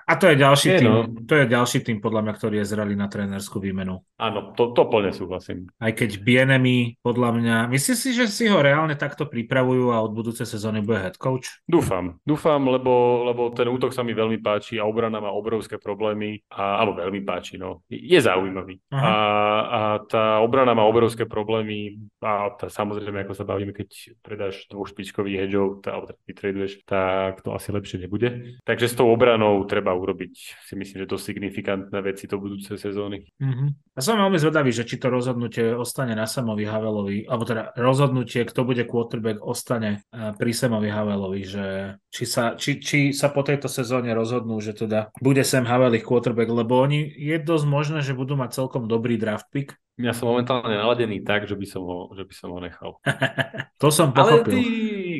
[0.05, 1.09] A to je ďalší je, tým, no.
[1.25, 4.05] to je ďalší tým podľa mňa, ktorý je zreli na trénerskú výmenu.
[4.21, 5.73] Áno, to, to plne súhlasím.
[5.81, 10.13] Aj keď Bienemi, podľa mňa, myslíš si, že si ho reálne takto pripravujú a od
[10.13, 11.65] budúcej sezóny bude head coach?
[11.65, 16.45] Dúfam, dúfam, lebo, lebo ten útok sa mi veľmi páči a obrana má obrovské problémy,
[16.53, 17.81] a, alebo veľmi páči, no.
[17.89, 18.85] Je zaujímavý.
[18.93, 24.69] A, a tá obrana má obrovské problémy a tá, samozrejme, ako sa bavíme, keď predáš
[24.69, 28.61] dvoch špičkových hedžov, alebo vytreduješ, tak to asi lepšie nebude.
[28.69, 30.33] Takže s tou obranou treba urobiť
[30.67, 33.25] si myslím, že to signifikantné veci do budúcej sezóny.
[33.39, 33.69] Mm-hmm.
[33.95, 38.43] Ja som veľmi zvedavý, že či to rozhodnutie ostane na Samovi Havelovi, alebo teda rozhodnutie,
[38.43, 41.67] kto bude quarterback, ostane eh, pri Samovi Havelovi, že
[42.11, 46.07] či sa, či, či sa po tejto sezóne rozhodnú, že teda bude Sam Havel ich
[46.07, 50.27] quarterback, lebo oni je dosť možné, že budú mať celkom dobrý draft pick, ja som
[50.27, 52.99] momentálne naladený tak, že by som ho, že by som ho nechal.
[53.83, 54.59] to som pochopil.
[54.59, 54.63] Ale ty,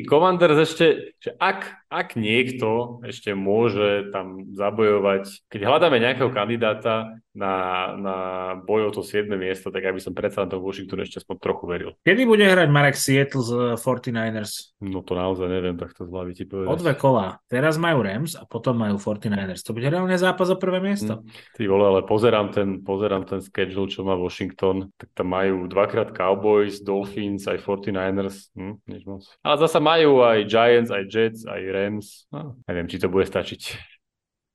[0.03, 7.55] Commanders ešte, že ak, ak niekto ešte môže tam zabojovať, keď hľadáme nejakého kandidáta na,
[7.99, 8.17] na
[8.63, 9.27] boj o to 7.
[9.35, 11.91] miesto, tak aby som predsa na tom Washington ešte aspoň trochu veril.
[12.07, 14.75] Kedy bude hrať Marek Seattle z 49ers?
[14.79, 16.71] No to naozaj neviem, tak to z hlavy ti povedať.
[16.71, 17.43] O dve kola.
[17.51, 19.67] Teraz majú Rams a potom majú 49ers.
[19.67, 21.19] To bude reálne zápas o prvé miesto.
[21.19, 21.59] Hm.
[21.59, 25.67] Ty vole, ale pozerám ten, pozerám ten schedule, čo má Washington Washington, tak tam majú
[25.67, 29.23] dvakrát Cowboys, Dolphins, aj 49ers, hm, nič moc.
[29.43, 32.25] Ale zasa majú aj Giants, aj Jets, aj Rams.
[32.33, 33.61] No, neviem, či to bude stačiť.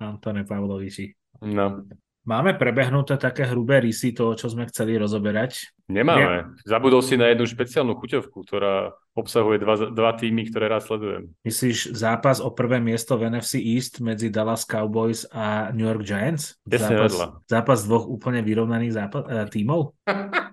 [0.02, 1.14] Antone Pavloviči.
[1.46, 1.86] No.
[2.20, 5.72] Máme prebehnuté také hrubé rysy toho, čo sme chceli rozoberať?
[5.88, 6.20] Nemáme.
[6.20, 6.76] Ja...
[6.76, 11.32] Zabudol si na jednu špeciálnu chuťovku, ktorá obsahuje dva, dva týmy, ktoré raz sledujem.
[11.48, 16.60] Myslíš zápas o prvé miesto v NFC East medzi Dallas Cowboys a New York Giants?
[16.68, 19.96] zápas, zápas dvoch úplne vyrovnaných zápas, uh, tímov?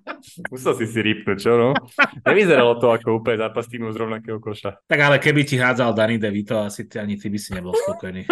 [0.52, 1.70] Musel si si rýpnuť, čo no?
[2.24, 4.80] Nevyzeralo to ako úplne zápas týmov z rovnakého koša.
[4.86, 8.28] Tak ale keby ti hádzal Danny DeVito, asi ty, ani ty by si nebol spokojný.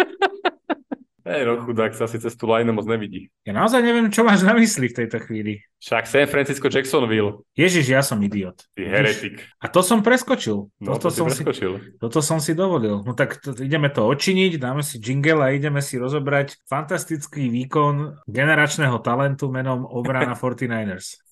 [1.26, 3.34] Hej, no chudák sa si cez tú line moc nevidí.
[3.42, 5.58] Ja naozaj neviem, čo máš na mysli v tejto chvíli.
[5.82, 7.42] Však San Francisco Jacksonville.
[7.58, 8.62] Ježiš, ja som idiot.
[8.78, 9.42] Ty heretik.
[9.58, 10.70] A to som preskočil.
[10.78, 11.82] No, toto, to som preskočil.
[11.82, 13.02] Si, toto som si dovolil.
[13.02, 18.22] No tak to, ideme to odčiniť, dáme si jingle a ideme si rozobrať fantastický výkon
[18.30, 21.26] generačného talentu menom obrana 49ers.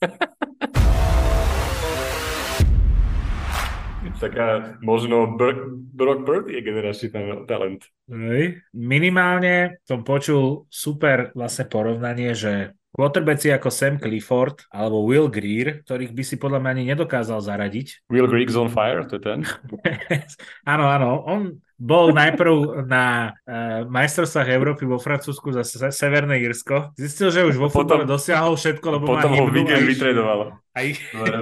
[4.18, 7.08] Taká možno Br- Brock Purdy je generačný
[7.46, 7.86] talent.
[8.74, 16.14] Minimálne som počul super vlastne porovnanie, že Quarterbacki ako Sam Clifford alebo Will Greer, ktorých
[16.14, 18.06] by si podľa mňa ani nedokázal zaradiť.
[18.06, 19.42] Will Greer's on fire, to je ten?
[20.72, 21.26] áno, áno.
[21.26, 26.94] On bol najprv na uh, majstrovstvách Európy vo Francúzsku za Severné Irsko.
[26.94, 30.63] Zistil, že už vo futbole dosiahol všetko, lebo potom ho Vigen vytredoval.
[30.74, 30.90] Aj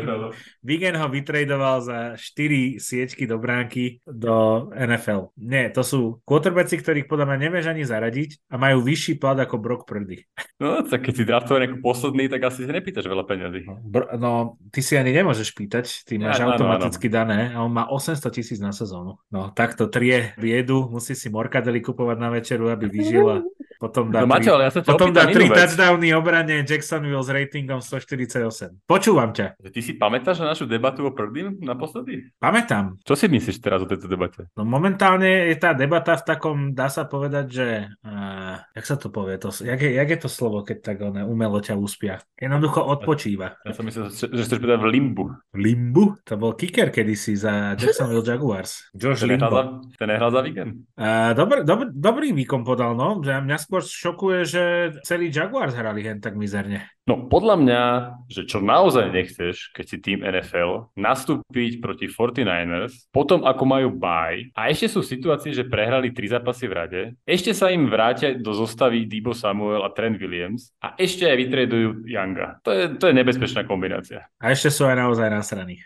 [0.68, 5.32] Vigen ho vytradoval za 4 siečky do bránky do NFL.
[5.40, 9.56] Nie, to sú quarterbacki, ktorých podľa mňa nevieš ani zaradiť a majú vyšší plat ako
[9.56, 10.20] Brock Purdy.
[10.60, 13.64] No, tak keď si draftovaný ako posledný, tak asi si nepýtaš veľa peniazy.
[13.64, 13.80] No,
[14.20, 14.32] no,
[14.68, 17.16] ty si ani nemôžeš pýtať, ty máš ja, automaticky no, no.
[17.16, 19.16] dané a on má 800 tisíc na sezónu.
[19.32, 23.36] No, takto trie viedu, musí si morkadely kupovať na večeru, aby vyžil a
[23.82, 27.82] potom dá, no, Maťo, ale ja sa potom dá 3 touchdowny obrane Jacksonville s ratingom
[27.82, 28.86] 148.
[28.86, 29.58] Počúvam ťa.
[29.58, 32.30] Ty si pamätáš na našu debatu o Prdym naposledy?
[32.38, 33.02] Pamätám.
[33.02, 34.46] Čo si myslíš teraz o tejto debate?
[34.54, 37.66] No momentálne je tá debata v takom, dá sa povedať, že
[38.06, 41.26] uh, jak sa to povie, to, jak, je, jak je to slovo, keď tak one,
[41.26, 42.22] umelo ťa uspia?
[42.38, 43.58] Jednoducho odpočíva.
[43.66, 45.24] Ja som myslel, že chceš povedať v limbu.
[45.58, 46.22] Limbu?
[46.22, 48.94] To bol kicker kedysi za Jacksonville Jaguars.
[48.94, 49.50] Josh ten Limbo.
[49.50, 50.70] Nehral za, ten nehral za víkend?
[50.94, 53.18] Uh, dobr, dobr, dobrý výkon podal, no.
[53.18, 54.64] Mňa skôr šokuje, že
[55.00, 56.84] celý Jaguars hrali hen tak mizerne.
[57.08, 57.82] No podľa mňa,
[58.28, 64.52] že čo naozaj nechceš, keď si tým NFL, nastúpiť proti 49ers, potom ako majú bye
[64.52, 68.52] a ešte sú situácie, že prehrali tri zápasy v rade, ešte sa im vrátia do
[68.52, 72.60] zostavy Debo Samuel a Trent Williams a ešte aj vytredujú Younga.
[72.68, 74.28] To je, to je nebezpečná kombinácia.
[74.36, 75.80] A ešte sú aj naozaj nasraní.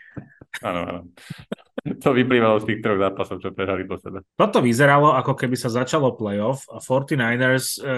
[0.59, 1.01] Áno, áno.
[2.03, 4.23] To vyplývalo z tých troch zápasov, čo prehrali po sebe.
[4.35, 7.91] Toto vyzeralo, ako keby sa začalo playoff a 49ers, e,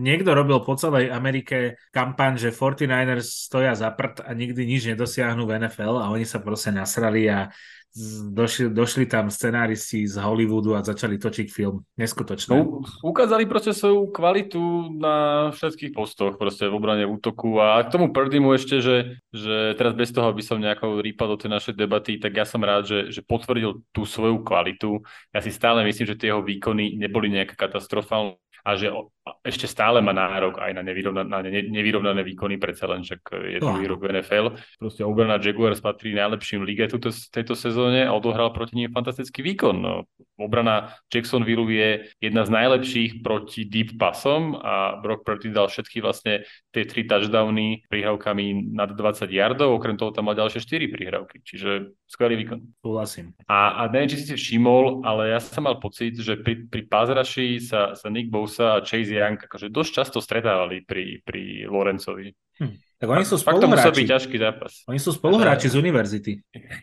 [0.00, 5.44] niekto robil po celej Amerike kampaň, že 49ers stoja za prd a nikdy nič nedosiahnu
[5.44, 7.48] v NFL a oni sa proste nasrali a
[8.32, 11.84] došli, došli tam scenáristi z Hollywoodu a začali točiť film.
[12.00, 12.56] Neskutočné.
[12.56, 18.08] No, ukázali proste svoju kvalitu na všetkých postoch, proste v obrane útoku a k tomu
[18.10, 18.96] Purdymu ešte, že,
[19.32, 22.64] že teraz bez toho, aby som nejako rýpal do tej našej debaty, tak ja som
[22.64, 25.04] rád, že, že potvrdil tú svoju kvalitu.
[25.32, 28.94] Ja si stále myslím, že tie jeho výkony neboli nejaké katastrofálne a že
[29.42, 34.02] ešte stále má nárok aj na nevyrovnané, nevyrovnané výkony, predsa len však je druhý rok
[34.02, 34.58] v NFL.
[34.82, 39.76] Proste obrana Jaguars patrí najlepším lige túto, tejto sezóne a odohral proti nim fantastický výkon.
[39.78, 46.02] No, obrana Jacksonville je jedna z najlepších proti deep pasom a Brock Purdy dal všetky
[46.02, 46.42] vlastne
[46.74, 51.94] tie tri touchdowny prihrávkami nad 20 yardov, okrem toho tam mal ďalšie 4 prihrávky, čiže
[52.10, 52.58] skvelý výkon.
[52.82, 53.34] Súhlasím.
[53.46, 56.82] A, a neviem, či si si všimol, ale ja som mal pocit, že pri, pri
[56.90, 62.34] pázraši sa, sa Nick Bosa a Chase Young akože dosť často stretávali pri, pri Lorencovi.
[62.60, 62.74] Hm.
[63.02, 63.66] Tak oni sú spoluhráči.
[63.66, 64.72] Fakt to musel byť ťažký zápas.
[64.86, 66.32] Oni sú spoluhráči z univerzity.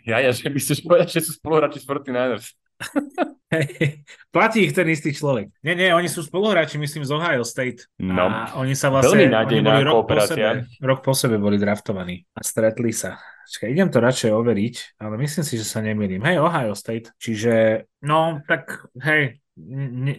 [0.04, 2.48] Ja, ja, že myslíš povedať, že sú spoluhráči z 49ers.
[4.36, 5.52] Platí ich ten istý človek.
[5.64, 7.88] Nie, nie, oni sú spoluhráči, myslím, z Ohio State.
[8.00, 8.28] No.
[8.28, 9.16] A oni sa vlastne...
[9.16, 13.20] Veľmi nádejná rok po, sebe, rok po sebe boli draftovaní a stretli sa.
[13.50, 16.22] Čakaj, idem to radšej overiť, ale myslím si, že sa nemýlim.
[16.22, 17.16] Hej, Ohio State.
[17.18, 19.42] Čiže, no, tak, hej,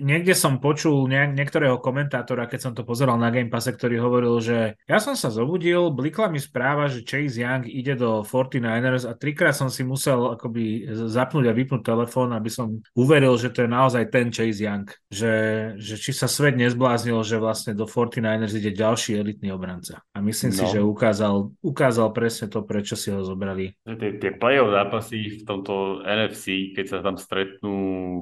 [0.01, 4.36] niekde som počul nie, niektorého komentátora, keď som to pozeral na Game Passe, ktorý hovoril,
[4.43, 9.16] že ja som sa zobudil, blikla mi správa, že Chase Young ide do 49ers a
[9.16, 13.70] trikrát som si musel akoby zapnúť a vypnúť telefón, aby som uveril, že to je
[13.70, 14.86] naozaj ten Chase Young.
[15.11, 15.34] Že,
[15.80, 20.05] že či sa svet nezbláznil, že vlastne do 49ers ide ďalší elitný obranca.
[20.14, 20.59] A myslím no.
[20.59, 23.74] si, že ukázal, ukázal presne to, prečo si ho zobrali.
[23.86, 27.76] Tie, tie play-off zápasy v tomto NFC, keď sa tam stretnú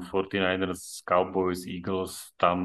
[0.09, 2.59] 49ers Cowboys, Eagles, tam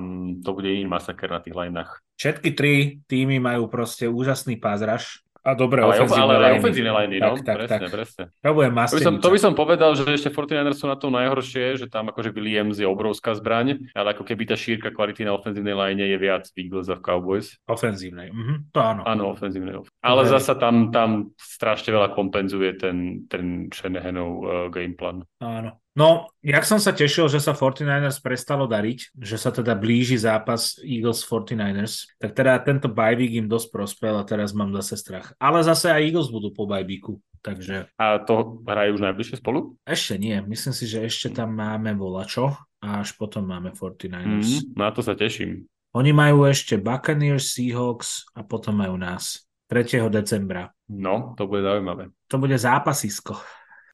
[0.44, 2.04] to bude iný masaker na tých lineách.
[2.20, 2.74] Všetky tri
[3.08, 7.44] týmy majú proste úžasný pázraž A dobre ale, ofenzívne ale, ale ofenzívne liney, no, tak,
[7.44, 7.91] tak, presne, tak.
[7.91, 8.24] presne.
[8.32, 11.12] To, bude to, by som, to by som povedal, že ešte 49ers sú na tom
[11.12, 15.36] najhoršie, že tam akože Williams je obrovská zbraň, ale ako keby tá šírka kvality na
[15.36, 17.60] ofenzívnej line je viac v Eagles a v Cowboys.
[17.68, 19.04] Ofenzívnej, mhm, to áno.
[19.04, 19.84] Áno, ofenzívnej.
[20.00, 20.32] Ale okay.
[20.32, 25.28] zasa tam, tam strašne veľa kompenzuje ten, ten Shanahanov uh, game plan.
[25.44, 25.83] Áno.
[25.94, 30.82] No, jak som sa tešil, že sa 49ers prestalo dariť, že sa teda blíži zápas
[30.82, 35.38] Eagles 49ers, tak teda tento bajvík im dosť prospel a teraz mám zase strach.
[35.38, 37.86] Ale zase aj Eagles budú po bajvíku, takže...
[38.02, 39.78] A to hrajú už najbližšie spolu?
[39.86, 44.66] Ešte nie, myslím si, že ešte tam máme volačo a až potom máme 49ers.
[44.66, 45.70] Mm, na to sa teším.
[45.94, 50.10] Oni majú ešte Buccaneers, Seahawks a potom majú nás 3.
[50.10, 50.74] decembra.
[50.89, 52.10] No, to bude zaujímavé.
[52.34, 53.38] To bude zápasisko.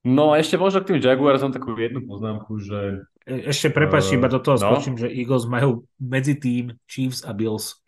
[0.08, 3.04] No a ešte možno k tým Jaguarsom takú jednu poznámku, že...
[3.28, 4.64] E, ešte prepáč, uh, iba do toho no?
[4.64, 7.84] skočím, že Eagles majú medzi tým Chiefs a Bills.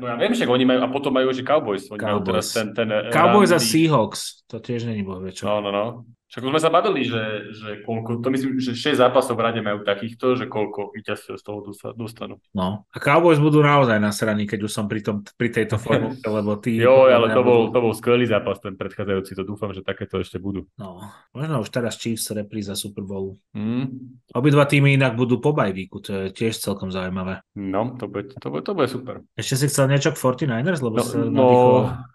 [0.00, 1.88] No ja viem, však oni majú, a potom majú že Cowboys.
[1.88, 2.12] Oni Cowboys.
[2.12, 5.48] Majú teraz ten, ten Cowboys a Seahawks, to tiež není bohvie čo.
[5.48, 5.86] No, no, no.
[6.34, 9.62] Však už sme sa bavili, že, že koľko, to myslím, že 6 zápasov v rade
[9.62, 11.62] majú takýchto, že koľko víťazstiev z toho
[11.94, 12.42] dostanú.
[12.50, 16.58] No, a Cowboys budú naozaj nasraní, keď už som pri, tom, pri tejto formule, lebo
[16.58, 16.82] tí...
[16.82, 20.42] Jo, ale to bol, to bol skvelý zápas, ten predchádzajúci, to dúfam, že takéto ešte
[20.42, 20.66] budú.
[20.74, 23.38] No, možno už teraz Chiefs repríza Super Bowl.
[23.54, 24.18] Mm.
[24.34, 27.46] Obidva týmy inak budú po bajvíku, to je tiež celkom zaujímavé.
[27.54, 29.22] No, to bude, to bude, to bude super.
[29.38, 31.48] Ešte si chcel niečo k 49ers, lebo no, sa no,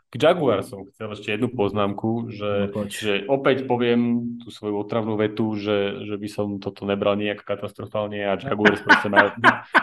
[0.10, 5.14] k Jaguar som chcel ešte jednu poznámku, že, no, že opäť poviem tú svoju otravnú
[5.22, 9.30] vetu, že, že by som toto nebral nejak katastrofálne a Jaguars proste majú,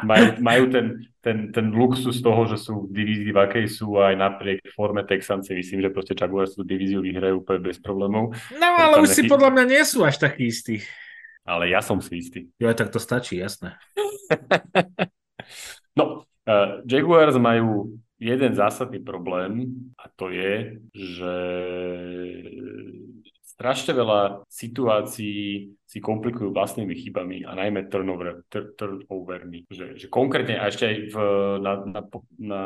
[0.02, 0.86] majú, majú ten,
[1.22, 5.54] ten, ten luxus toho, že sú v divízii, v akej sú aj napriek forme Texanci.
[5.54, 8.34] Myslím, že proste Jaguars tú divíziu vyhrajú úplne bez problémov.
[8.58, 10.82] No ale už si podľa mňa nie sú až takí istí.
[11.46, 12.50] Ale ja som si istý.
[12.58, 13.78] Jo, tak to stačí, jasné.
[15.98, 19.68] no, uh, Jaguars majú jeden zásadný problém
[20.00, 21.34] a to je, že
[23.56, 29.64] strašne veľa situácií si komplikujú vlastnými chybami a najmä turnover, turnovermi.
[29.72, 31.16] Že, že konkrétne a ešte aj v,
[31.64, 32.00] na, na,
[32.36, 32.62] na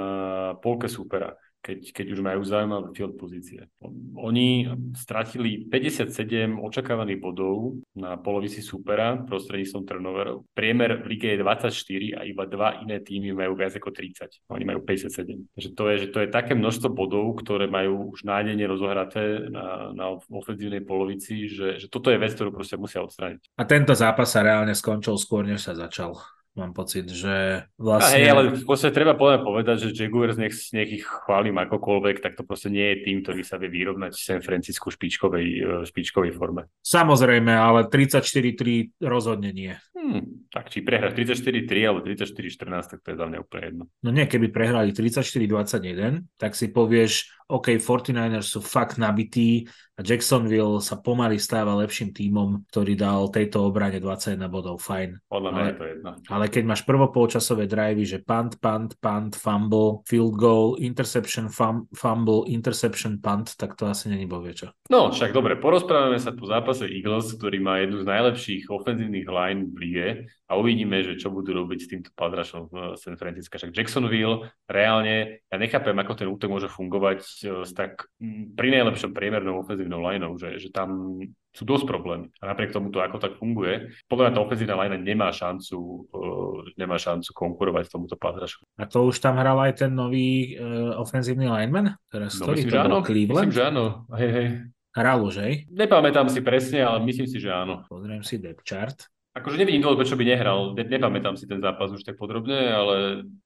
[0.58, 3.68] polke supera keď, keď už majú zaujímavé field pozície.
[4.16, 4.64] Oni
[4.96, 6.08] stratili 57
[6.56, 10.48] očakávaných bodov na polovici supera prostredníctvom turnoverov.
[10.56, 14.48] Priemer v lige je 24 a iba dva iné týmy majú viac ako 30.
[14.56, 15.52] Oni majú 57.
[15.52, 19.92] Takže to je, že to je také množstvo bodov, ktoré majú už nádejne rozohraté na,
[19.92, 23.60] na ofenzívnej polovici, že, že toto je vec, ktorú proste musia odstrániť.
[23.60, 26.16] A tento zápas sa reálne skončil skôr, než sa začal
[26.60, 28.20] mám pocit, že vlastne...
[28.20, 32.44] Hej, ale v podstate treba povedať, že Jaguars nech, nech ich chválim akokoľvek, tak to
[32.44, 36.68] proste nie je tým, ktorý sa vie vyrovnať San Francisco špičkovej, e, špičkovej forme.
[36.84, 39.72] Samozrejme, ale 34-3 rozhodne nie.
[39.96, 43.84] Hmm, tak či prehráš 34-3 alebo 34-14, tak to je za mňa úplne jedno.
[44.04, 49.66] No nie, keby prehrali 34-21, tak si povieš, OK, 49ers sú fakt nabití
[49.98, 55.18] a Jacksonville sa pomaly stáva lepším tímom, ktorý dal tejto obrane 21 bodov, fajn.
[55.28, 56.10] Podľa mňa je to jedno.
[56.30, 62.48] Ale keď máš prvopolčasové drivey, že punt, punt, punt, fumble, field goal, interception, fum, fumble,
[62.48, 64.72] interception, punt, tak to asi není bovie čo.
[64.88, 69.68] No, však dobre, porozprávame sa po zápase Eagles, ktorý má jednu z najlepších ofenzívnych line
[69.68, 70.06] v lige
[70.50, 73.54] a uvidíme, že čo budú robiť s týmto padrašom v San Francisco.
[73.54, 78.10] Však Jacksonville, reálne, ja nechápem, ako ten útok môže fungovať e, s tak
[78.58, 81.22] pri najlepšom priemernou ofenzívnou lineou, že, že tam
[81.54, 82.34] sú dosť problémy.
[82.42, 85.78] A napriek tomu to, ako tak funguje, podľa mňa tá ofenzívna line nemá šancu,
[86.10, 88.66] uh, nemá šancu konkurovať tomuto padrašu.
[88.74, 91.94] A to už tam hral aj ten nový uh, ofenzívny lineman?
[92.10, 92.98] Teraz, no, myslím, že áno.
[93.06, 93.84] Myslím, že áno.
[94.18, 94.48] Hej, hej.
[94.90, 95.54] Hral už, hej?
[95.70, 97.86] Nepamätám si presne, ale myslím si, že áno.
[97.86, 98.98] Pozriem si depth chart.
[99.30, 100.74] Akože nevidím dôvod, prečo by nehral.
[100.74, 102.94] Ne, nepamätám si ten zápas už tak podrobne, ale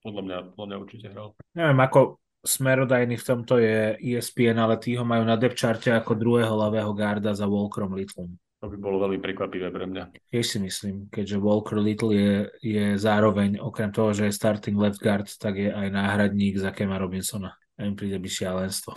[0.00, 1.36] podľa mňa, podľa mňa určite hral.
[1.52, 6.56] Neviem, ako smerodajný v tomto je ESPN, ale tí ho majú na depčarte ako druhého
[6.56, 8.32] ľavého garda za Walkerom Littlom.
[8.64, 10.32] To by bolo veľmi prekvapivé pre mňa.
[10.32, 15.04] Tiež si myslím, keďže Walker Little je, je zároveň, okrem toho, že je starting left
[15.04, 17.52] guard, tak je aj náhradník za Kema Robinsona.
[17.76, 18.96] A im príde by šialenstvo.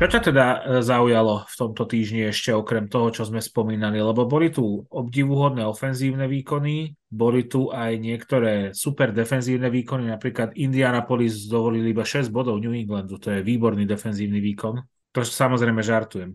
[0.00, 4.00] Čo ťa teda e, zaujalo v tomto týždni ešte okrem toho, čo sme spomínali?
[4.00, 11.44] Lebo boli tu obdivuhodné ofenzívne výkony, boli tu aj niektoré super defenzívne výkony, napríklad Indianapolis
[11.52, 14.80] dovolili iba 6 bodov New Englandu, to je výborný defenzívny výkon.
[15.12, 16.32] To samozrejme žartujem.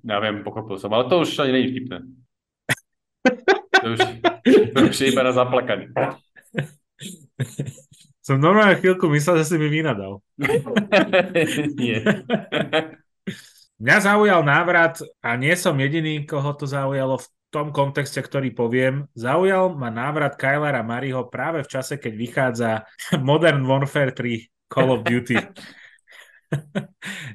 [0.00, 1.98] Ja viem, pochopil som, ale to už ani je vtipné.
[3.84, 4.00] To už,
[4.72, 5.92] to už je iba na zaplakanie.
[8.24, 10.24] Som normálne chvíľku myslel, že si mi vynadal.
[11.76, 12.00] Nie.
[13.84, 19.04] Mňa zaujal návrat a nie som jediný, koho to zaujalo v tom kontexte, ktorý poviem.
[19.12, 22.70] Zaujal ma návrat Kylera Mariho práve v čase, keď vychádza
[23.28, 25.36] Modern Warfare 3 Call of Duty.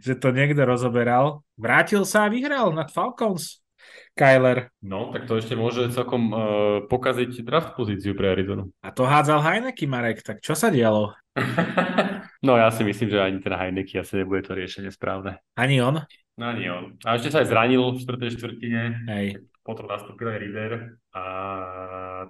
[0.06, 1.46] že to niekto rozoberal.
[1.54, 3.62] Vrátil sa a vyhral nad Falcons.
[4.20, 4.68] Kyler.
[4.84, 6.40] No, tak to ešte môže celkom uh,
[6.92, 8.68] pokaziť draft pozíciu pre Arizonu.
[8.84, 11.16] A to hádzal Heineke, Marek, tak čo sa dialo?
[12.46, 15.40] no ja si myslím, že ani ten Heineke asi nebude to riešenie správne.
[15.56, 16.04] Ani on?
[16.36, 17.00] No ani on.
[17.08, 18.36] A ešte sa aj zranil v 4.
[18.36, 18.82] štvrtine.
[19.08, 19.28] Hej.
[19.64, 20.72] Potom nastúpil aj River
[21.16, 21.24] a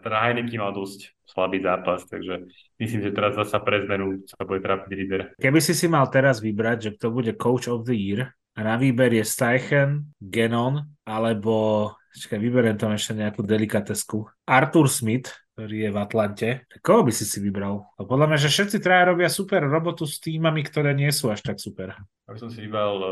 [0.03, 4.61] teda Heineke mal dosť slabý zápas, takže myslím, že teraz zasa pre zmenu sa bude
[4.61, 5.21] trápiť River.
[5.39, 8.75] Keby si si mal teraz vybrať, že kto bude coach of the year, a na
[8.75, 15.89] výber je Steichen, Genon, alebo, čakaj, vyberiem tam ešte nejakú delikatesku, Arthur Smith, ktorý je
[15.95, 16.49] v Atlante.
[16.83, 17.87] Koho by si si vybral?
[17.95, 21.39] A podľa mňa, že všetci traja robia super robotu s týmami, ktoré nie sú až
[21.39, 21.95] tak super.
[22.27, 23.09] Aby som si vybral uh,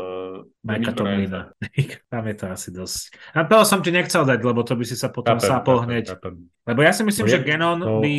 [0.68, 1.48] Majka Tomlina.
[2.12, 3.00] Tam je to asi dosť.
[3.32, 6.12] A toho som ti nechcel dať, lebo to by si sa potom chápem, sápol hneď.
[6.12, 6.44] Chápem.
[6.68, 8.00] Lebo ja si myslím, no, že Genon no.
[8.04, 8.14] by...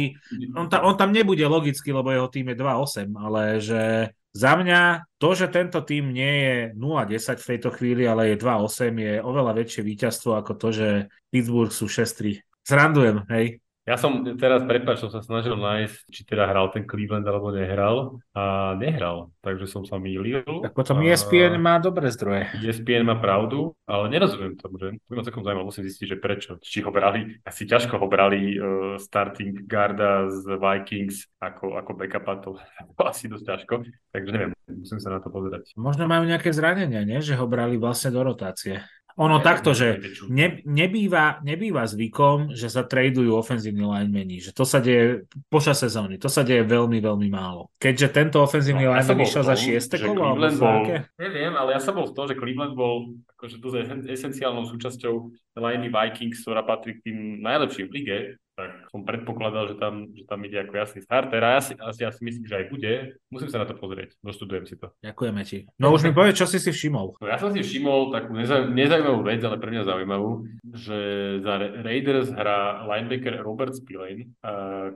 [0.58, 3.82] On, ta, on tam nebude logicky, lebo jeho tým je 2-8, ale že
[4.30, 8.94] za mňa to, že tento tým nie je 0-10 v tejto chvíli, ale je 2-8,
[8.94, 10.88] je oveľa väčšie víťazstvo ako to, že
[11.34, 12.42] Pittsburgh sú 6-3.
[12.62, 13.58] Zrandujem, hej.
[13.90, 18.22] Ja som teraz, prepáč, som sa snažil nájsť, či teda hral ten Cleveland alebo nehral
[18.38, 20.46] a nehral, takže som sa mýlil.
[20.46, 21.10] Tak potom a...
[21.10, 22.54] ESPN má dobré zdroje.
[22.62, 26.52] ESPN má pravdu, ale nerozumiem tomu, že to ma celkom zaujímavé, musím zistiť, že prečo.
[26.62, 32.38] Či ho brali, asi ťažko ho brali uh, starting guarda z Vikings ako, ako backupa,
[32.46, 32.62] to
[33.10, 33.74] asi dosť ťažko,
[34.14, 35.74] takže neviem, musím sa na to pozerať.
[35.74, 37.26] Možno majú nejaké zranenia, nie?
[37.26, 38.86] že ho brali vlastne do rotácie.
[39.20, 40.00] Ono takto, že
[40.32, 46.16] ne, nebýva, nebýva zvykom, že sa tradujú ofenzívni linemeni, že to sa deje počas sezóny,
[46.16, 47.68] to sa deje veľmi, veľmi málo.
[47.76, 51.84] Keďže tento ofenzívny no, lineman ja vyšiel za šieste kolo, alebo bol, Neviem, ale ja
[51.84, 53.84] som bol v tom, že Cleveland bol akože je
[54.16, 55.14] esenciálnou súčasťou
[55.60, 58.18] liney Vikings, ktorá patrí k tým najlepším v lige,
[58.56, 62.22] tak som predpokladal, že tam, že tam ide ako jasný ja si, asi, ja si
[62.26, 62.94] myslím, že aj bude.
[63.30, 64.92] Musím sa na to pozrieť, doštudujem si to.
[65.06, 65.70] Ďakujeme ti.
[65.78, 67.18] No už mi povedz, čo si si všimol.
[67.22, 68.36] No, ja som si všimol takú
[68.74, 71.00] nezaujímavú vec, ale pre mňa zaujímavú, že
[71.42, 71.54] za
[71.86, 74.34] Raiders hrá linebacker Robert Spillane,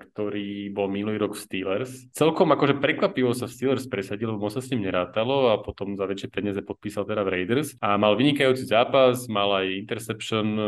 [0.10, 1.92] ktorý bol minulý rok v Steelers.
[2.14, 6.08] Celkom akože prekvapivo sa v Steelers presadil, lebo sa s ním nerátalo a potom za
[6.08, 10.66] väčšie peniaze podpísal teda v Raiders a mal vynikajúci zápas, mal aj interception uh,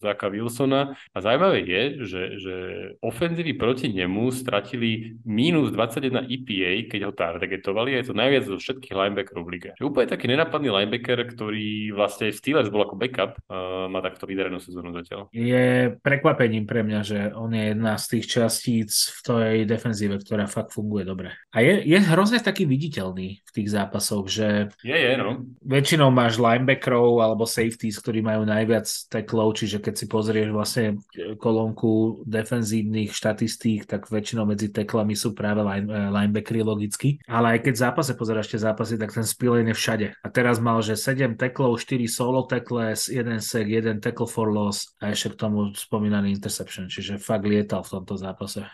[0.00, 2.54] Zaka Wilsona a zaujímavé je, že, že
[3.02, 8.56] ofenzívy proti nemu stratili minus 21 EPA, keď ho targetovali, a je to najviac zo
[8.56, 9.70] všetkých linebackerov v lige.
[9.76, 14.24] Že úplne taký nenapadný linebacker, ktorý vlastne v Steelers bol ako backup, uh, má takto
[14.28, 15.28] vydarenú sezónu zatiaľ.
[15.34, 20.46] Je prekvapením pre mňa, že on je jedna z tých častíc v tej defenzíve, ktorá
[20.46, 21.34] fakt funguje dobre.
[21.52, 25.44] A je, je hrozne taký viditeľný v tých zápasoch, že je, je, no.
[25.62, 30.98] väčšinou máš linebackerov alebo safeties, ktorí majú najviac teklov, čiže keď si pozrieš vlastne
[31.36, 37.08] kolónku defenzívnych štatistík, tak väčšinou medzi teklami sú práve line, eh, linebackery logicky.
[37.26, 40.06] Ale aj keď v zápase pozeráš tie zápasy, tak ten Spillane je všade.
[40.22, 44.94] A teraz mal, že 7 teklov, 4 solo tekles, 1 sek, 1 tackle for loss
[45.02, 46.88] a ešte k tomu spomínaný interception.
[46.88, 48.64] Čiže fakt lietal v tomto zápase.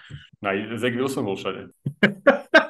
[0.44, 1.72] Aj Zach Wilson bol všade.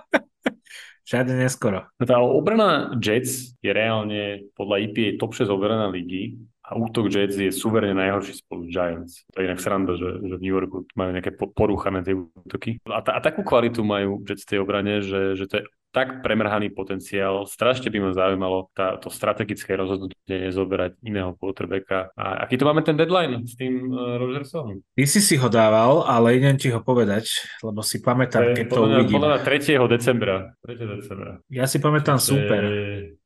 [1.08, 1.88] Všade neskoro.
[1.96, 6.36] No tá obrana Jets je reálne podľa EPA top 6 obrana ligy
[6.68, 9.24] a útok Jets je suverene najhorší spolu Giants.
[9.32, 12.76] To je inak sranda, že, že v New Yorku majú nejaké porúchané tie útoky.
[12.84, 16.20] A, ta, a takú kvalitu majú Jets v tej obrane, že, že to je tak
[16.20, 17.48] premrhaný potenciál.
[17.48, 22.12] Strašne by ma zaujímalo tá, to strategické rozhodnutie zoberať iného quarterbacka.
[22.12, 24.84] A aký to máme ten deadline s tým uh, Rogersom?
[24.92, 28.80] Ty si si ho dával, ale idem ti ho povedať, lebo si pamätám, keď to
[28.84, 29.16] uvidím.
[29.16, 29.88] Podľa 3.
[29.88, 30.36] decembra.
[30.68, 31.00] 3.
[31.00, 31.30] decembra.
[31.48, 32.28] Ja si pamätám Čiže...
[32.28, 32.62] super.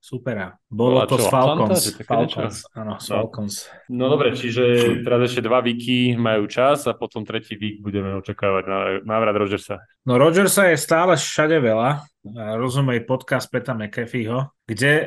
[0.03, 0.59] Supera.
[0.67, 1.95] Bolo to z Falcons.
[1.95, 3.15] Atlanta, Falcons, áno, z no.
[3.23, 3.55] Falcons.
[3.87, 8.65] No dobre, čiže teraz ešte dva víky majú čas a potom tretí vík budeme očakávať
[8.67, 9.79] na návrat Rogersa.
[10.03, 12.03] No Rogersa je stále všade veľa,
[12.35, 14.93] rozumej podcast Peta McAfeeho, kde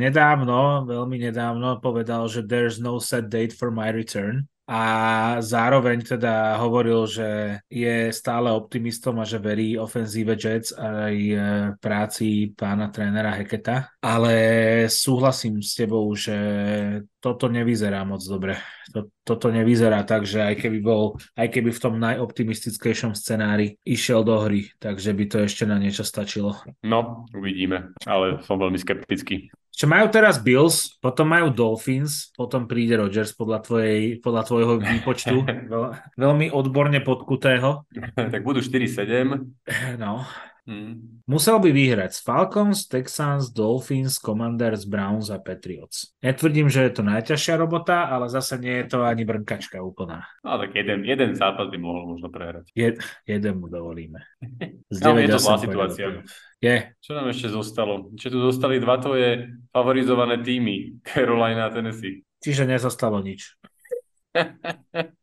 [0.00, 4.82] nedávno, veľmi nedávno povedal, že there's no set date for my return a
[5.42, 11.36] zároveň teda hovoril, že je stále optimistom a že verí ofenzíve Jets aj e,
[11.82, 14.34] práci pána trénera Heketa, ale
[14.86, 16.36] súhlasím s tebou, že
[17.18, 18.58] toto nevyzerá moc dobre.
[19.22, 24.38] Toto nevyzerá tak, že aj keby bol, aj keby v tom najoptimistickejšom scenári išiel do
[24.42, 26.58] hry, takže by to ešte na niečo stačilo.
[26.82, 29.54] No, uvidíme, ale som veľmi skeptický.
[29.72, 35.36] Čo majú teraz Bills, potom majú Dolphins, potom príde Rodgers podľa, tvojej, podľa tvojho výpočtu,
[35.72, 35.84] veľ,
[36.20, 37.88] veľmi odborne podkutého.
[38.14, 39.96] tak budú 4-7.
[39.96, 40.28] No.
[40.62, 41.26] Mm.
[41.26, 46.14] Musel by vyhrať s Falcons, Texans, Dolphins, Commanders, Browns a Patriots.
[46.22, 50.22] Netvrdím, že je to najťažšia robota, ale zase nie je to ani brnkačka úplná.
[50.46, 52.70] No tak jeden, jeden zápas by mohol možno prehrať.
[52.78, 52.94] Je,
[53.26, 54.22] jeden mu dovolíme.
[54.86, 56.06] Z no, je to zlá situácia.
[56.62, 56.94] Je.
[57.02, 58.14] Čo nám ešte zostalo?
[58.14, 62.22] Čo tu zostali dva tvoje favorizované týmy, Carolina a Tennessee.
[62.38, 63.58] Čiže nezostalo nič.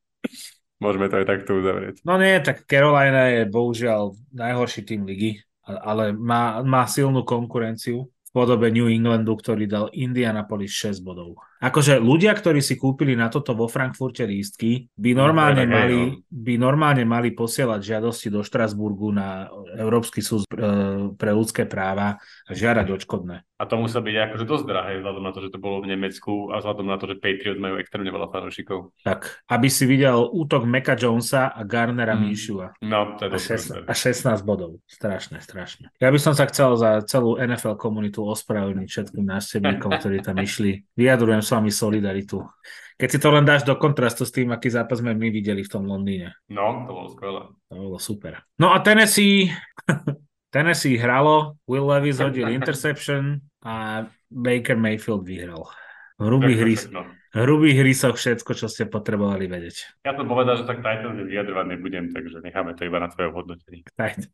[0.79, 2.01] Môžeme to aj takto uzavrieť.
[2.07, 8.29] No nie, tak Carolina je bohužiaľ najhorší tým ligy, ale má, má silnú konkurenciu v
[8.31, 11.35] podobe New Englandu, ktorý dal Indianapolis 6 bodov.
[11.59, 15.99] Akože ľudia, ktorí si kúpili na toto vo Frankfurte lístky, by no, normálne, no, mali,
[15.99, 16.23] no.
[16.31, 20.47] by normálne mali posielať žiadosti do Štrasburgu na Európsky súd
[21.19, 22.15] pre ľudské práva
[22.47, 23.43] a žiadať odškodné.
[23.59, 26.47] A to muselo byť akože dosť drahé, vzhľadom na to, že to bolo v Nemecku
[26.47, 28.95] a vzhľadom na to, že Patriot majú extrémne veľa fanúšikov.
[29.03, 32.21] Tak, aby si videl útok Meka Jonesa a Garnera mm.
[32.23, 32.71] Minshua.
[32.79, 34.79] No, to je a, 16, a 16 bodov.
[34.87, 35.91] Strašné, strašné.
[35.99, 40.87] Ja by som sa chcel za celú NFL komunitu ospravedlniť všetkým návštevníkom, ktorí tam išli.
[40.95, 42.45] Vyjadrujem s vami solidaritu.
[42.99, 45.71] Keď si to len dáš do kontrastu s tým, aký zápas sme my videli v
[45.71, 46.35] tom Londýne.
[46.51, 47.41] No, to bolo skvelé.
[47.71, 48.45] To bolo super.
[48.61, 49.49] No a Tennessee,
[50.53, 55.65] Tennessee hralo, Will Levis hodil interception a Baker Mayfield vyhral.
[56.19, 56.75] Hrubý hry,
[57.31, 60.03] hrubých rysoch všetko, čo ste potrebovali vedieť.
[60.03, 63.85] Ja som povedal, že tak Titans vyjadrovať nebudem, takže necháme to iba na tvojom hodnotení.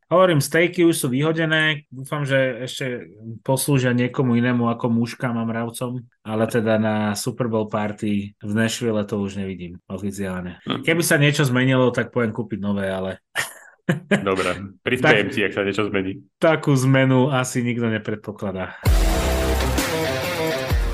[0.07, 3.05] Hovorím, stejky už sú vyhodené, dúfam, že ešte
[3.43, 9.03] poslúžia niekomu inému ako mužkám a mravcom, ale teda na Super Bowl party v Nashville
[9.03, 10.63] to už nevidím oficiálne.
[10.65, 10.87] Hm.
[10.87, 13.21] Keby sa niečo zmenilo, tak poviem kúpiť nové, ale...
[14.09, 14.57] Dobre,
[14.87, 16.25] prispiejem ti, ak sa niečo zmení.
[16.41, 18.73] Takú zmenu asi nikto nepredpokladá.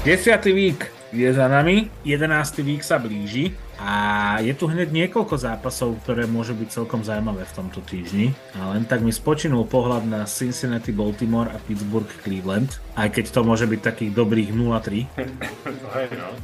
[0.06, 2.64] Desiatý vík je za nami, 11.
[2.64, 3.52] vík sa blíži
[3.82, 8.30] a je tu hneď niekoľko zápasov, ktoré môžu byť celkom zaujímavé v tomto týždni.
[8.54, 13.42] A len tak mi spočinul pohľad na Cincinnati, Baltimore a Pittsburgh, Cleveland, aj keď to
[13.42, 15.10] môže byť takých dobrých 0-3.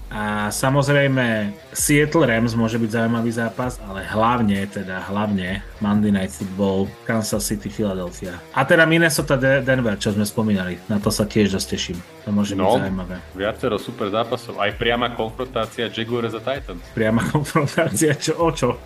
[0.09, 6.89] A samozrejme Seattle Rams môže byť zaujímavý zápas, ale hlavne, teda hlavne Monday Night Football,
[7.05, 8.33] Kansas City, Philadelphia.
[8.57, 10.81] A teda Minnesota, Denver, čo sme spomínali.
[10.89, 12.01] Na to sa tiež dosť teším.
[12.25, 13.15] To môže no, byť zaujímavé.
[13.37, 16.83] Viacero super zápasov aj priama konfrontácia Jaguars a Titans.
[16.93, 18.77] Priama konfrontácia, čo, o čo?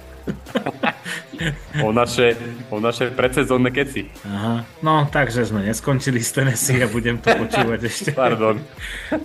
[1.84, 2.38] o naše,
[2.69, 4.05] o naše predsezónne keci.
[4.26, 4.61] Aha.
[4.86, 8.09] No, takže sme neskončili s Tennessee a budem to počúvať ešte.
[8.13, 8.61] Pardon.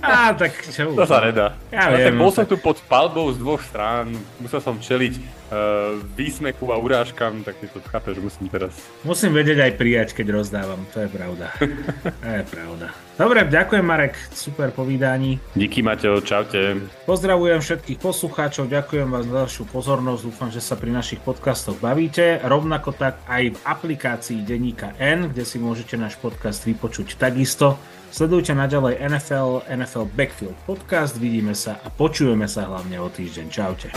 [0.00, 0.96] Á, tak čo?
[0.96, 1.56] To sa nedá.
[1.68, 2.16] Ja, ja viem.
[2.16, 6.76] Tak bol som tu pod palbou z dvoch strán, musel som čeliť uh, výsmeku a
[6.80, 8.72] urážkam, tak to chápeš, musím teraz.
[9.04, 11.52] Musím vedieť aj prijať, keď rozdávam, to je pravda.
[12.24, 12.88] to je pravda.
[13.16, 15.40] Dobre, ďakujem Marek, super povídání.
[15.56, 16.76] Díky Mateo, čaute.
[17.08, 22.44] Pozdravujem všetkých poslucháčov, ďakujem vám za vašu pozornosť, dúfam, že sa pri našich podcastoch bavíte.
[22.44, 27.80] Rovnako tak aj v aplikácii Deníka N, kde si môžete náš podcast vypočuť takisto.
[28.12, 33.46] Sledujte naďalej NFL, NFL Backfield podcast, vidíme sa a počujeme sa hlavne o týždeň.
[33.48, 33.88] Čaute.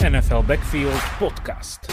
[0.00, 1.92] NFL Backfield Podcast.